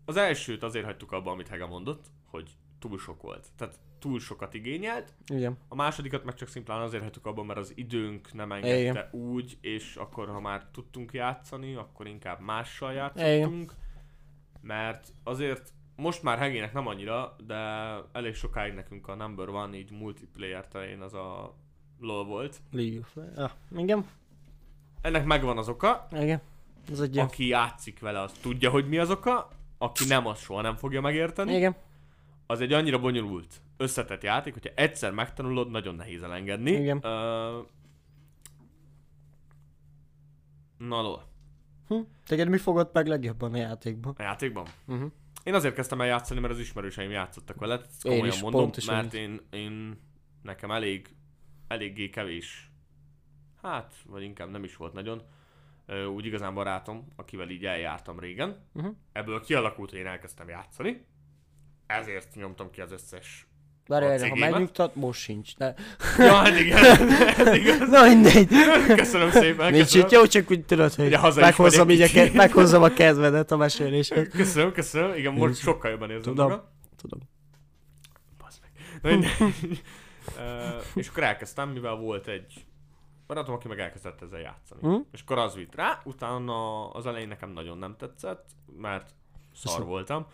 [0.05, 3.47] az elsőt azért hagytuk abba, amit Hega mondott, hogy túl sok volt.
[3.55, 5.13] Tehát túl sokat igényelt.
[5.27, 5.57] Igen.
[5.67, 9.09] A másodikat meg csak szimplán azért hagytuk abban, mert az időnk nem engedte Igen.
[9.11, 13.03] úgy, és akkor ha már tudtunk játszani, akkor inkább mással Igen.
[13.15, 13.73] játszottunk.
[14.61, 17.55] Mert azért most már Hegének nem annyira, de
[18.11, 21.55] elég sokáig nekünk a number one így multiplayer terén az a
[21.99, 22.61] LOL volt.
[22.71, 23.17] League of.
[23.35, 24.05] Ah, igen.
[25.01, 26.41] Ennek megvan az oka, Igen.
[26.91, 30.61] Ez egy aki játszik vele, az tudja, hogy mi az oka, aki nem, az soha
[30.61, 31.55] nem fogja megérteni.
[31.55, 31.75] Igen.
[32.47, 36.71] Az egy annyira bonyolult, összetett játék, hogyha egyszer megtanulod, nagyon nehéz elengedni.
[36.71, 36.97] Igen.
[36.97, 37.65] Uh,
[40.77, 41.27] na, lol.
[41.87, 41.99] Hm?
[42.25, 44.13] Teged mi fogod meg legjobban a játékban?
[44.17, 44.67] A játékban?
[44.85, 45.11] Uh-huh.
[45.43, 48.69] Én azért kezdtem el játszani, mert az ismerőseim játszottak vele, ezt Én komolyan is, mondom,
[48.85, 49.99] mert én, én,
[50.41, 51.15] nekem elég,
[51.67, 52.71] eléggé kevés,
[53.61, 55.21] hát, vagy inkább nem is volt nagyon,
[56.13, 58.65] úgy igazán barátom, akivel így eljártam régen.
[58.73, 58.95] Uh-huh.
[59.11, 61.05] Ebből kialakult, hogy én elkezdtem játszani,
[61.87, 63.47] ezért nyomtam ki az összes
[63.87, 65.55] Várj, ha megnyugtat, most sincs.
[65.55, 65.75] De...
[66.17, 66.77] Ja, hát igen,
[67.37, 67.89] ez igaz.
[67.89, 68.47] Na mindegy.
[68.95, 72.89] Köszönöm szépen, Nincs itt, jó, csak úgy tudod, hogy meghozzam, vagyok így a meghozzam a
[72.89, 74.27] kedvedet a meséléshez.
[74.29, 75.15] Köszönöm, köszönöm.
[75.15, 76.49] Igen, most sokkal jobban érzem Tudom.
[76.49, 76.65] magam.
[76.97, 77.19] Tudom.
[78.37, 78.59] Bazd
[79.01, 79.19] meg.
[79.19, 79.27] Na.
[80.39, 82.65] Ö, és akkor elkezdtem, mivel volt egy
[83.27, 84.81] barátom, aki meg elkezdett ezzel játszani.
[84.81, 84.95] Hm?
[85.11, 88.45] És akkor az vitt rá, utána az elején nekem nagyon nem tetszett,
[88.77, 89.09] mert
[89.53, 90.27] szar voltam.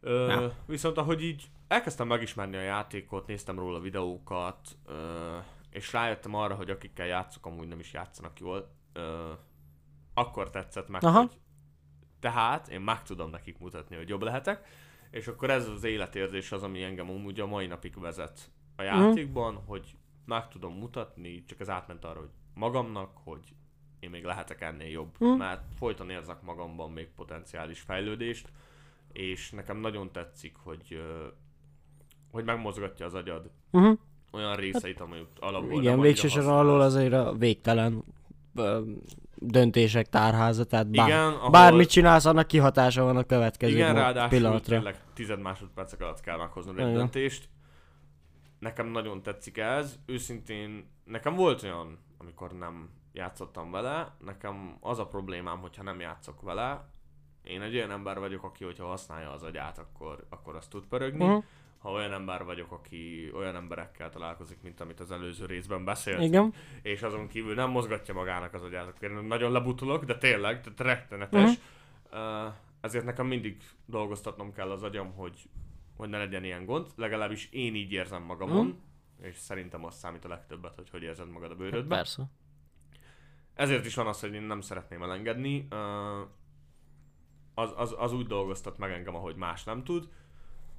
[0.00, 0.52] Ö, Ja.
[0.66, 5.36] viszont ahogy így elkezdtem megismerni a játékot, néztem róla videókat, ö,
[5.70, 9.32] és rájöttem arra, hogy akikkel játszok, amúgy nem is játszanak jól, ö,
[10.14, 11.18] akkor tetszett meg, Aha.
[11.18, 11.38] hogy
[12.20, 14.66] tehát én meg tudom nekik mutatni, hogy jobb lehetek,
[15.10, 19.54] és akkor ez az életérzés az, ami engem amúgy a mai napig vezet a játékban,
[19.66, 23.54] hogy meg tudom mutatni, csak ez átment arra, hogy magamnak, hogy
[24.00, 25.30] én még lehetek ennél jobb, Mhm.
[25.30, 28.52] mert folyton érzek magamban még potenciális fejlődést,
[29.12, 31.02] és nekem nagyon tetszik, hogy
[32.30, 33.98] hogy megmozgatja az agyad Uh-huh.
[34.32, 36.66] olyan részeit, ami alapból nem Igen, annyira végső soron használsz.
[36.68, 38.04] alól azért a végtelen
[39.36, 44.28] döntések tárháza, tehát bár, Igen, ahol- bármit csinálsz, annak kihatása van a következő Igen, ráadásul
[44.38, 44.74] pillanatra.
[44.76, 46.96] tényleg tized másodpercek alatt kell meghoznod egy Igen.
[46.96, 47.48] döntést.
[48.58, 49.98] nekem nagyon tetszik ez.
[50.06, 56.40] Őszintén, nekem volt olyan, amikor nem játszottam vele, nekem az a problémám, hogyha nem játszok
[56.42, 56.88] vele,
[57.42, 61.24] én egy olyan ember vagyok, aki, hogyha használja az agyát, akkor, akkor azt tud pörögni.
[61.24, 61.44] Uh-huh.
[61.78, 66.54] Ha olyan ember vagyok, aki olyan emberekkel találkozik, mint amit az előző részben beszélt, Igen.
[66.82, 70.80] és azon kívül nem mozgatja magának az agyát, akkor én nagyon lebutulok, de tényleg, tehát
[70.80, 71.50] rettenetes.
[72.10, 72.46] Uh-huh.
[72.46, 75.48] Uh, ezért nekem mindig dolgoztatnom kell az agyam, hogy,
[75.96, 76.86] hogy ne legyen ilyen gond.
[76.96, 79.26] Legalábbis én így érzem magamon, uh-huh.
[79.26, 81.98] és szerintem az számít a legtöbbet, hogy hogy érzed magad a bőrödben.
[81.98, 82.30] Persze.
[83.54, 85.66] Ezért is van az, hogy én nem szeretném elengedni.
[85.70, 85.78] Uh,
[87.60, 90.08] az, az, az úgy dolgoztat meg engem, ahogy más nem tud.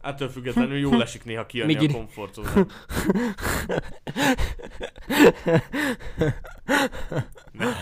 [0.02, 1.94] Ettől függetlenül jól esik néha kijönni Migiri.
[1.94, 2.68] a komfortzónán.
[7.52, 7.74] nem.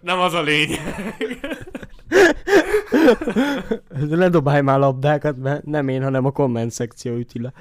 [0.00, 0.80] nem az a lényeg.
[4.08, 7.52] Ne dobálj már labdákat, mert nem én, hanem a komment szekció üti le.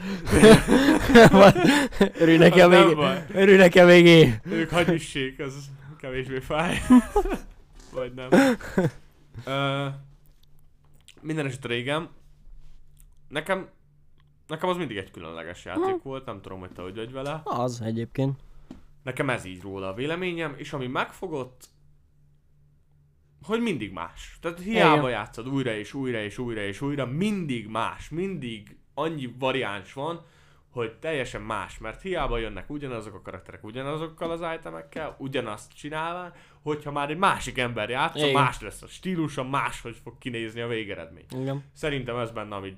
[2.19, 2.97] örülj nekem még,
[3.33, 4.39] örülj nekem még én.
[4.49, 5.53] Ők hagyissék, az
[5.99, 6.77] kevésbé fáj.
[7.93, 8.29] Vagy nem.
[9.45, 9.93] Uh,
[11.21, 12.09] minden esetre régen.
[13.27, 13.69] Nekem,
[14.47, 15.99] nekem az mindig egy különleges játék hmm.
[16.03, 17.41] volt, nem tudom, hogy te hogy vagy vele.
[17.43, 18.39] Az egyébként.
[19.03, 21.69] Nekem ez így róla a véleményem, és ami megfogott,
[23.43, 24.37] hogy mindig más.
[24.41, 25.09] Tehát hiába Igen.
[25.09, 30.25] játszod újra és újra és újra és újra, mindig más, mindig annyi variáns van,
[30.73, 36.91] hogy teljesen más, mert hiába jönnek ugyanazok a karakterek ugyanazokkal az itemekkel, ugyanazt csinálva, hogyha
[36.91, 41.25] már egy másik ember játszik, más lesz a stílusa, máshogy fog kinézni a végeredmény.
[41.39, 41.63] Igen.
[41.73, 42.73] Szerintem ez benne, ami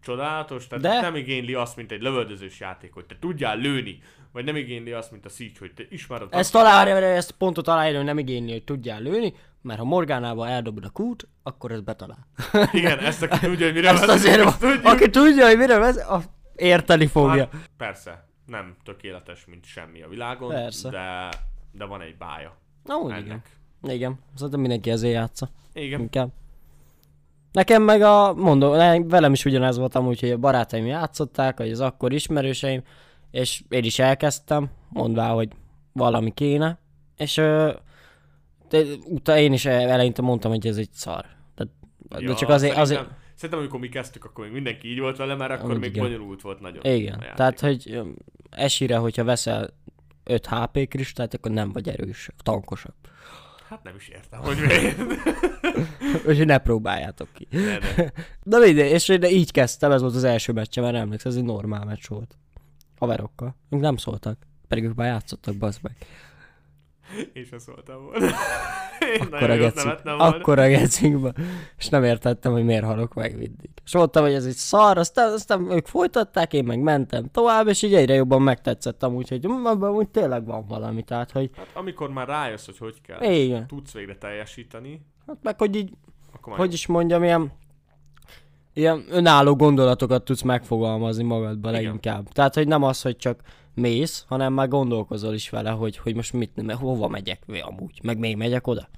[0.00, 1.00] csodálatos, tehát De...
[1.00, 5.10] nem igényli azt, mint egy lövöldözős játék, hogy te tudjál lőni, vagy nem igényli azt,
[5.10, 6.28] mint a Siege, hogy te ismered.
[6.30, 10.84] Ezt találja, ezt pontot találja, hogy nem igényli, hogy tudjál lőni, mert ha Morgánával eldobod
[10.84, 12.26] a kút, akkor ez betalál.
[12.72, 15.98] Igen, ezt aki tudja, hogy mire ezt azért, azt aki tudja, hogy mire vesz,
[16.56, 17.48] érteni fogja.
[17.52, 20.90] Hát, persze, nem tökéletes, mint semmi a világon, persze.
[20.90, 21.28] de,
[21.72, 22.56] de van egy bája.
[22.84, 23.24] Na, úgy ennek.
[23.24, 23.42] igen.
[23.94, 25.48] Igen, szerintem mindenki ezért játsza.
[25.72, 26.00] Igen.
[26.00, 26.32] Inkább.
[27.52, 28.70] Nekem meg a, mondom,
[29.08, 32.82] velem is ugyanez volt amúgy, hogy a barátaim játszották, vagy az akkor ismerőseim,
[33.30, 35.48] és én is elkezdtem, mondvá, hogy
[35.92, 36.78] valami kéne,
[37.16, 37.34] és
[38.68, 41.24] de utána én is eleinte mondtam, hogy ez egy szar.
[41.54, 41.64] De,
[42.18, 45.34] ja, de csak azért, azért, Szerintem amikor mi kezdtük, akkor még mindenki így volt vele,
[45.34, 46.02] mert akkor Amúgy még igen.
[46.02, 46.84] bonyolult volt nagyon.
[46.84, 48.00] Igen, tehát hogy
[48.50, 49.70] esire, hogyha veszel
[50.24, 52.94] 5 HP kristályt, akkor nem vagy erős, tankosabb.
[53.68, 54.98] Hát nem is értem, hogy miért.
[56.28, 57.48] Úgyhogy ne próbáljátok ki.
[57.50, 57.78] Ne.
[58.42, 61.44] De mindegy, és de így kezdtem, ez volt az első meccse, mert emlékszem, ez egy
[61.44, 62.36] normál meccs volt.
[62.98, 63.56] Haverokkal.
[63.70, 65.96] Ők nem szóltak, pedig ők már játszottak, bazd meg.
[67.32, 68.26] Én sem szóltam volna.
[69.30, 71.32] akkor a gecik, akkor a gecikba.
[71.78, 73.70] És nem értettem, hogy miért halok meg mindig.
[73.84, 77.82] És mondtam, hogy ez egy szar, aztán, aztán ők folytatták, én meg mentem tovább, és
[77.82, 81.50] így egyre jobban megtetszettem, úgyhogy mm, abban úgy tényleg van valami, tehát hogy...
[81.56, 83.66] Hát amikor már rájössz, hogy hogy kell, Igen.
[83.66, 85.06] tudsz végre teljesíteni.
[85.26, 85.92] Hát meg, hogy így,
[86.40, 87.52] hogy is mondjam, ilyen
[88.74, 92.28] ilyen önálló gondolatokat tudsz megfogalmazni magadban leginkább.
[92.28, 93.40] Tehát, hogy nem az, hogy csak
[93.74, 98.18] mész, hanem már gondolkozol is vele, hogy, hogy most mit, mert hova megyek amúgy, meg
[98.18, 98.88] még megyek oda.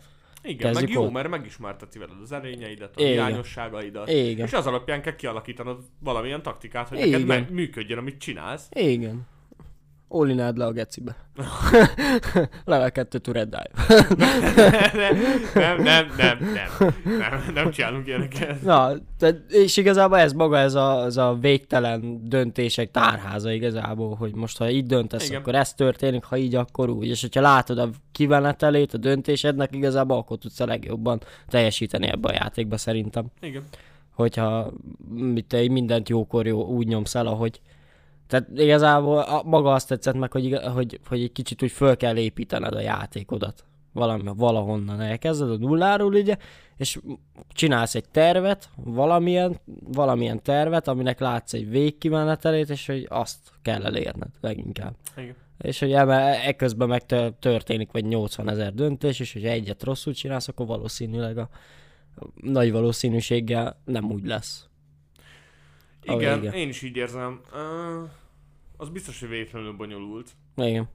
[0.42, 1.10] Igen, Kezdjük meg jó, oda.
[1.10, 3.12] mert megismerteti veled az erényeidet, a Igen.
[3.12, 4.46] hiányosságaidat, Igen.
[4.46, 7.20] és az alapján kell kialakítanod valamilyen taktikát, hogy Igen.
[7.20, 8.68] neked működjön, amit csinálsz.
[8.72, 9.26] Igen.
[10.10, 11.16] Ólinád le a gecibe.
[12.64, 13.70] Level 2 to red dive.
[15.54, 18.62] nem, nem, nem, nem, nem, nem csinálunk ilyeneket.
[18.62, 24.34] Na, te, és igazából ez maga, ez a, ez a végtelen döntések tárháza igazából, hogy
[24.34, 25.40] most ha így döntesz, Igen.
[25.40, 27.08] akkor ez történik, ha így, akkor úgy.
[27.08, 32.32] És hogyha látod a kivenetelét a döntésednek, igazából akkor tudsz a legjobban teljesíteni ebbe a
[32.32, 33.26] játékba szerintem.
[33.40, 33.62] Igen.
[34.14, 34.72] Hogyha
[35.08, 37.60] mit te mindent jókor jó, úgy nyomsz el, ahogy,
[38.26, 42.16] tehát igazából a, maga azt tetszett meg, hogy, hogy, hogy egy kicsit úgy föl kell
[42.16, 43.64] építened a játékodat.
[43.92, 46.36] Valami, valahonnan elkezded a nulláról, ugye,
[46.76, 46.98] és
[47.48, 49.60] csinálsz egy tervet, valamilyen,
[49.92, 54.94] valamilyen tervet, aminek látsz egy végkimenetelét, és hogy azt kell elérned leginkább.
[55.16, 55.34] Igen.
[55.58, 57.04] És hogy ekközben meg
[57.38, 61.48] történik vagy 80 ezer döntés, és hogy egyet rosszul csinálsz, akkor valószínűleg a
[62.34, 64.68] nagy valószínűséggel nem úgy lesz.
[66.06, 67.40] Igen, oh, én is így érzem.
[67.52, 68.10] Uh,
[68.76, 70.32] az biztos, hogy végtelenül bonyolult.
[70.56, 70.88] Igen.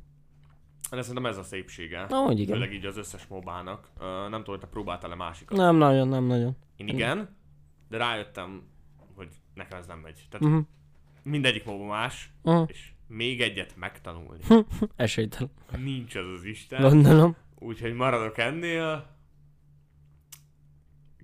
[0.92, 2.06] De szerintem ez a szépsége.
[2.10, 2.54] Na, igen.
[2.54, 3.90] Főleg így az összes mobának.
[3.96, 5.58] Uh, nem tudom, hogy te próbáltál-e másikat.
[5.58, 6.58] Nem nagyon, nem nagyon.
[6.76, 7.38] Én igen,
[7.90, 8.64] de rájöttem,
[9.16, 10.28] hogy nekem ez nem megy.
[10.30, 10.66] Tehát uh-huh.
[11.24, 12.66] mindegyik moba más, uh-huh.
[12.70, 14.44] és még egyet megtanulni.
[14.96, 15.52] Esélytelen.
[15.78, 16.82] Nincs az az Isten.
[16.82, 17.36] Gondolom.
[17.60, 19.20] Úgyhogy maradok ennél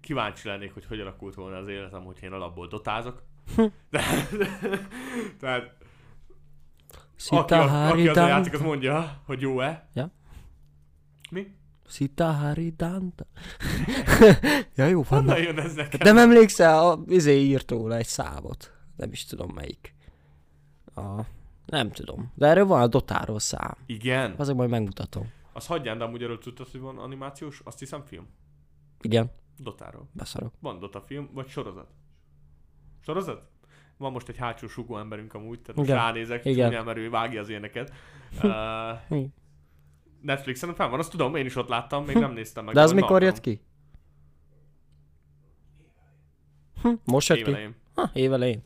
[0.07, 3.23] kíváncsi lennék, hogy hogy alakult volna az életem, hogyha én alapból dotázok.
[3.91, 4.01] De,
[5.39, 5.75] tehát
[7.29, 9.89] aki, a, aki az a játék, az mondja, hogy jó-e.
[9.93, 10.11] Ja.
[11.29, 11.55] Mi?
[11.87, 13.25] Sita Haridanta.
[14.75, 15.19] ja, jó van.
[15.19, 15.99] Honnan jön ez nekem?
[16.03, 18.73] Nem emlékszel, a izé írt róla egy számot.
[18.95, 19.95] Nem is tudom melyik.
[20.95, 21.21] A,
[21.65, 22.31] nem tudom.
[22.35, 23.77] De erről van a Dotáról szám.
[23.85, 24.33] Igen.
[24.37, 25.31] Azért majd megmutatom.
[25.53, 28.27] Az hagyján, de amúgy erről tudtad, hogy van animációs, azt hiszem film.
[29.01, 30.09] Igen, Dotáról.
[30.11, 30.53] beszarok.
[30.59, 31.87] Van Dota film, vagy sorozat.
[33.07, 33.41] Sorozat?
[33.97, 35.95] Van most egy hátsó sugó emberünk amúgy, tehát Igen.
[35.95, 36.67] most ránézek, Igen.
[36.69, 37.91] csúnyán, mert ő vágja az éneket.
[38.43, 39.23] Uh?
[40.21, 42.73] Netflixen fel van, azt tudom, én is ott láttam, még nem néztem meg.
[42.73, 43.61] De az mikor jött ki?
[46.81, 47.43] Hm, most jött ki?
[47.49, 47.75] Évelején.
[47.93, 48.61] Ha, évelején.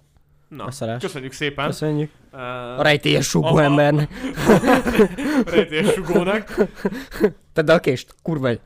[0.47, 1.01] Na, Beszarás.
[1.01, 1.65] köszönjük szépen.
[1.65, 2.11] Köszönjük.
[2.31, 2.39] Uh,
[2.79, 3.63] A rejtélyes sugó Aha.
[3.63, 4.09] embernek.
[5.53, 6.55] rejtélyes sugónak.
[7.53, 8.61] Tedd a kést, kurva egy.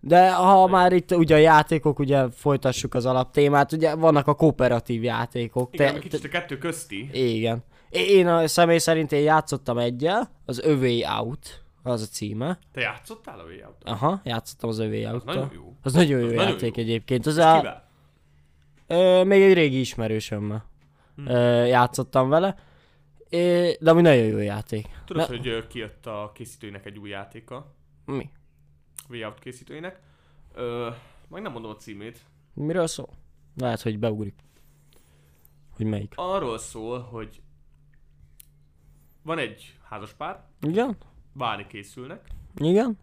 [0.00, 5.02] De ha már itt ugye a játékok, ugye folytassuk az alaptémát, ugye vannak a kooperatív
[5.02, 5.74] játékok.
[5.74, 7.10] Igen, te, kicsit a kettő közti.
[7.12, 7.64] igen.
[7.90, 12.58] Én a személy szerint én játszottam egyel, az A Way Out, az a címe.
[12.72, 15.74] Te játszottál a way out Aha, játszottam az A Way Az out nagyon jó.
[15.82, 16.82] Az nagyon jó Az nagyon játék jó.
[16.82, 17.26] egyébként.
[17.26, 17.88] Az a, kivel?
[18.86, 20.64] ö, még egy régi ismerősömmel
[21.16, 21.26] Hm.
[21.28, 22.54] ö, játszottam vele.
[23.28, 24.86] É, de ami nagyon jó játék.
[25.06, 27.74] Tudod, Ne- hogy kijött a készítőinek egy új játéka?
[28.04, 28.30] Mi?
[29.10, 30.00] Way Out készítőinek.
[30.54, 30.88] Ö,
[31.28, 32.20] meg nem mondom a címét.
[32.54, 33.08] Miről szól?
[33.56, 34.34] Lehet, hogy beugrik.
[35.76, 36.12] Hogy melyik.
[36.16, 37.40] Arról szól, hogy
[39.22, 40.96] van egy házaspár, Igen?
[41.32, 42.98] válni készülnek, Igen?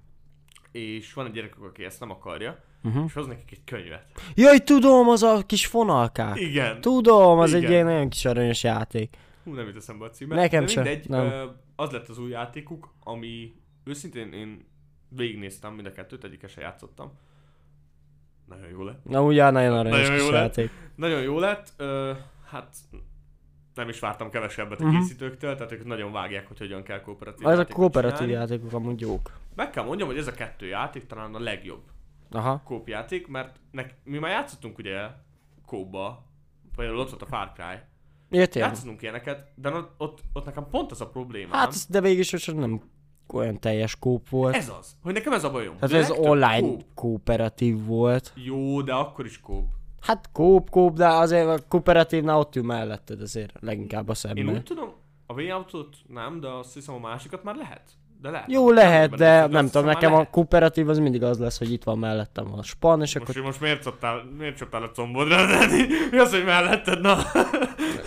[0.72, 3.04] és van egy gyerekük, aki ezt nem akarja, Uh-huh.
[3.06, 4.06] és hoz nekik egy könyvet.
[4.36, 6.40] Jaj, tudom, az a kis fonalkák.
[6.40, 6.82] Igen.
[6.82, 7.72] Tudom, az egy Igen.
[7.72, 9.18] ilyen nagyon kis aranyos játék.
[9.44, 10.36] Hú, nem jut eszembe a címe.
[10.36, 11.26] Nekem De sem, mindegy, nem.
[11.26, 11.46] Ö,
[11.76, 14.66] az lett az új játékuk, ami őszintén én
[15.10, 17.12] végignéztem mind a kettőt, egyikkel se játszottam.
[18.46, 19.06] Nagyon jó lett.
[19.06, 20.42] Na ugye nagyon aranyos Nagyon jó lett.
[20.42, 20.72] játék.
[20.96, 22.14] Nagyon jó lett, ö,
[22.46, 22.76] hát
[23.74, 24.96] nem is vártam kevesebbet a Mhm.
[25.00, 28.52] készítőktől, tehát ők nagyon vágják, hogy hogyan kell kooperatív Ezek a kooperatív csinálni.
[28.52, 29.32] játékok amúgy jók.
[29.56, 31.84] Meg kell mondjam, hogy ez a kettő játék talán a legjobb
[32.32, 32.62] Aha.
[32.64, 35.08] kópjáték, mert nek, mi már játszottunk ugye
[35.66, 36.26] kóba,
[36.76, 37.80] például ott volt a Far Cry.
[38.30, 38.62] Értél?
[38.62, 41.60] Játszottunk ilyeneket, de ott, ott, ott nekem pont az a problémám.
[41.60, 42.82] Hát, de végig is hogy nem
[43.34, 44.56] olyan teljes kóp volt.
[44.56, 45.76] ez az, hogy nekem ez a bajom.
[45.82, 48.32] Hát a ez online kóp- kooperatív volt.
[48.36, 49.66] Jó, de akkor is kóp.
[50.02, 54.50] Hát kóp, kóp, de azért a kooperatívnál ott ül melletted azért leginkább a Én szemben.
[54.50, 54.90] úgy tudom,
[55.28, 55.76] a way out
[56.08, 57.82] nem, de azt hiszem a másikat már lehet.
[58.22, 58.52] De lehet.
[58.52, 61.72] Jó lehet, Nem, de nem hiszem tudom, nekem a kooperatív az mindig az lesz, hogy
[61.72, 65.36] itt van mellettem a span, és akkor Most, most miért csaptál, miért csaptál a combodra?
[66.12, 67.02] Mi az, hogy melletted?
[67.02, 67.18] Na,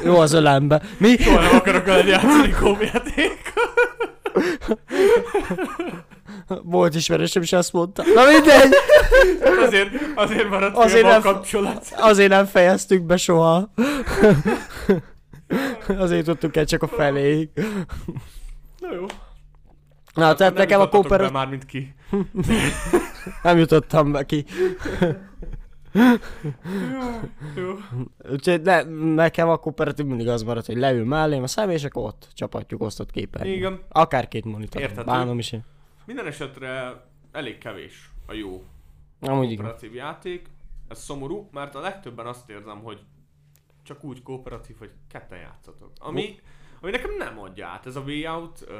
[0.04, 0.82] jó az ölembe.
[0.98, 1.16] Mi?
[1.16, 3.52] soha nem akarok veled játszani kópjáték.
[6.62, 8.02] Volt ismerősöm is azt mondta.
[8.14, 8.72] Na mindegy,
[9.66, 11.86] Azért, azért maradt Azért azért a nem- kapcsolat.
[11.96, 13.72] azért nem fejeztük be soha.
[15.98, 17.48] Azért tudtuk el csak a feléig.
[18.78, 19.06] Na jó.
[20.14, 21.32] Na, tehát Nem nekem a kooperatív...
[21.32, 21.94] Már mint ki.
[23.42, 24.44] Nem jutottam be ki.
[27.56, 27.74] Jó.
[28.30, 28.82] Úgyhogy ne,
[29.14, 32.82] nekem a kooperatív mindig az maradt, hogy leül mellém a szem, és akkor ott csapatjuk
[32.82, 33.46] osztott képen.
[33.46, 33.80] Igen.
[33.88, 34.80] Akár két monitor.
[34.80, 35.04] Érthető.
[35.04, 35.64] Bánom is én.
[36.04, 38.64] Minden esetre elég kevés a jó
[39.20, 39.56] Amúgy igen.
[39.56, 40.48] kooperatív játék.
[40.88, 43.00] Ez szomorú, mert a legtöbben azt érzem, hogy
[43.82, 45.90] csak úgy kooperatív, hogy ketten játszatok.
[45.98, 46.40] Ami,
[46.82, 47.86] ami nekem nem adja át.
[47.86, 48.74] Ez a Way Out, ö,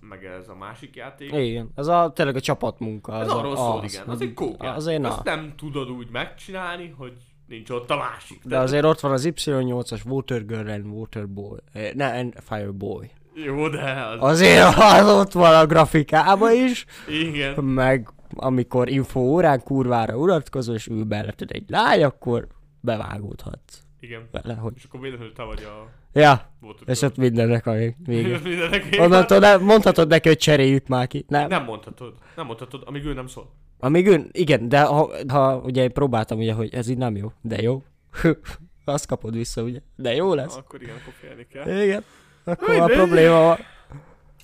[0.00, 1.32] meg ez a másik játék.
[1.32, 3.14] Igen, ez a, tényleg a csapatmunka.
[3.14, 4.08] Ez az arról a, szól, az, igen.
[4.08, 4.76] Az egy játék.
[4.76, 5.08] Azért na.
[5.08, 7.12] Azt nem tudod úgy megcsinálni, hogy
[7.46, 8.40] nincs ott a másik.
[8.44, 11.58] De azért ott van az Y8-as Water Girl and Water Boy.
[11.72, 13.10] Eh, Ne, and Fire Boy.
[13.44, 14.16] Jó, de az...
[14.20, 17.64] Azért az ott van a grafikában is, Igen.
[17.64, 22.46] meg amikor info órán kurvára uratkozol, és ül melletted egy lány, akkor
[22.80, 24.28] bevágódhatsz Igen.
[24.30, 24.72] vele, hogy...
[24.76, 25.88] És akkor véletlenül te vagy a...
[26.16, 28.38] Ja, Volt és ott mindennek a vége.
[28.48, 31.24] Mindenek Onnantól ne, mondhatod neki, hogy cseréljük már ki.
[31.28, 31.48] Nem.
[31.48, 32.14] Nem mondhatod.
[32.36, 33.50] Nem mondhatod, amíg ő nem szól.
[33.78, 37.62] Amíg ön, igen, de ha, ha ugye próbáltam ugye, hogy ez így nem jó, de
[37.62, 37.82] jó.
[38.84, 39.80] Azt kapod vissza, ugye?
[39.96, 40.56] De jó lesz.
[40.56, 41.82] Akkor igen, akkor félni kell.
[41.82, 42.04] Igen.
[42.44, 42.96] Akkor a Mindegy.
[42.96, 43.58] probléma van.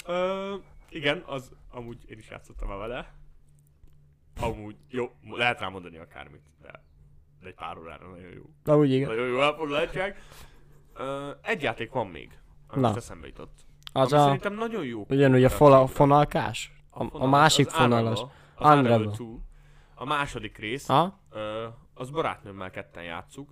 [0.07, 0.55] Ö,
[0.91, 3.14] igen, az amúgy én is játszottam el vele.
[4.41, 6.70] Amúgy jó, lehet rá mondani akármit, de,
[7.41, 8.73] de egy pár órára nagyon jó.
[8.75, 9.09] Amúgy igen.
[9.09, 10.16] Nagyon jó elfoglaltság.
[11.03, 12.95] Ö, egy játék van még, ami Na.
[12.97, 13.61] eszembe jutott.
[13.93, 15.05] Az ami a, szerintem nagyon jó.
[15.09, 16.73] ugyanúgy a fola, fonalkás?
[16.91, 18.21] A, a fonal- másik az fonalas.
[18.21, 18.27] Az
[18.59, 18.79] Unravel.
[18.79, 19.25] Unravel 2.
[19.95, 21.21] A második rész, Ha?
[21.31, 23.51] Ö, az barátnőmmel ketten játszuk.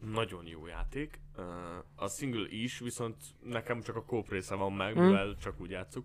[0.00, 1.20] Nagyon jó játék.
[1.36, 1.42] Ö,
[1.96, 5.00] a single is, viszont nekem csak a kóp része van meg, Hm.
[5.00, 6.04] mivel csak úgy játszuk.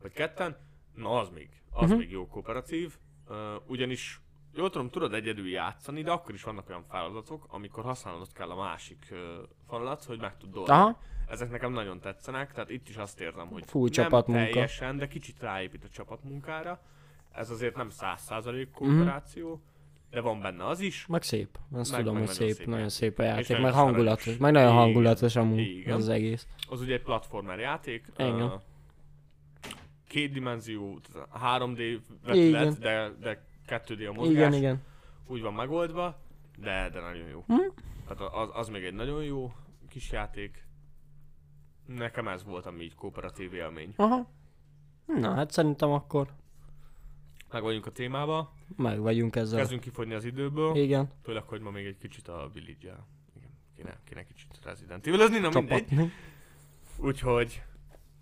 [0.00, 0.56] Hogy ketten,
[0.94, 1.98] na az még, az Mhm.
[1.98, 2.96] még jó kooperatív.
[3.28, 4.20] Ö, ugyanis
[4.54, 8.56] jól tudom, tudod egyedül játszani, de akkor is vannak olyan feladatok, amikor használnod kell a
[8.56, 9.18] másik uh,
[9.68, 10.74] falat, hogy meg tud dolgozni.
[10.74, 10.98] Aha.
[11.28, 14.50] Ezek nekem nagyon tetszenek, tehát itt is azt érzem, hogy Fúj, nem csapatmunka.
[14.50, 16.80] teljesen, de kicsit ráépít a csapatmunkára.
[17.32, 19.60] Ez azért nem 100% kooperáció, mm-hmm.
[20.10, 21.06] de van benne az is.
[21.06, 21.58] Meg szép.
[21.72, 24.72] Azt meg, tudom, meg hogy szép, szép, nagyon szép a játék, meg hangulatos, meg nagyon
[24.72, 26.46] hangulatos amúgy az egész.
[26.68, 28.06] Az ugye egy platformer játék.
[28.16, 28.42] Igen.
[28.42, 28.52] Uh,
[30.08, 31.00] két dimenzió,
[31.44, 33.44] 3D vetület, de, de
[33.80, 34.34] 2D a mozgás.
[34.34, 34.82] Igen, igen.
[35.26, 36.18] Úgy van megoldva,
[36.58, 37.44] de, de nagyon jó.
[37.46, 37.54] Hm?
[38.06, 39.52] Tehát az, az még egy nagyon jó
[39.88, 40.66] kis játék.
[41.86, 43.92] Nekem ez volt ami így kooperatív élmény.
[43.96, 44.30] Aha.
[45.06, 46.28] Na, hát szerintem akkor...
[47.50, 48.52] Meg vagyunk a témába.
[48.76, 49.58] Meg vagyunk ezzel.
[49.58, 50.76] Kezdünk kifogyni az időből.
[50.76, 51.10] Igen.
[51.22, 53.06] Főleg, hogy ma még egy kicsit a village
[53.36, 56.12] Igen, kéne, kéne kicsit Resident evil na mindegy.
[56.98, 57.62] Úgyhogy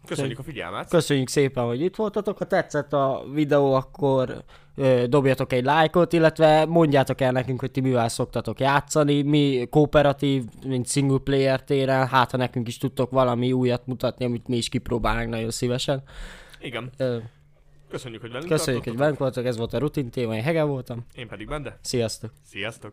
[0.07, 0.89] Köszönjük a figyelmet!
[0.89, 2.39] Köszönjük szépen, hogy itt voltatok.
[2.39, 4.45] Ha tetszett a videó, akkor
[4.75, 10.45] ö, dobjatok egy lájkot, illetve mondjátok el nekünk, hogy ti mivel szoktatok játszani, mi kooperatív,
[10.67, 14.69] mint single player téren, hát ha nekünk is tudtok valami újat mutatni, amit mi is
[14.69, 16.03] kipróbálnánk nagyon szívesen.
[16.61, 16.91] Igen.
[16.97, 17.19] Ö,
[17.89, 21.07] Köszönjük, hogy velünk Köszönjük, hogy velünk voltak, ez volt a rutin téma, én Hege voltam.
[21.15, 21.79] Én pedig Bende.
[21.83, 22.31] Sziasztok!
[22.45, 22.93] Sziasztok!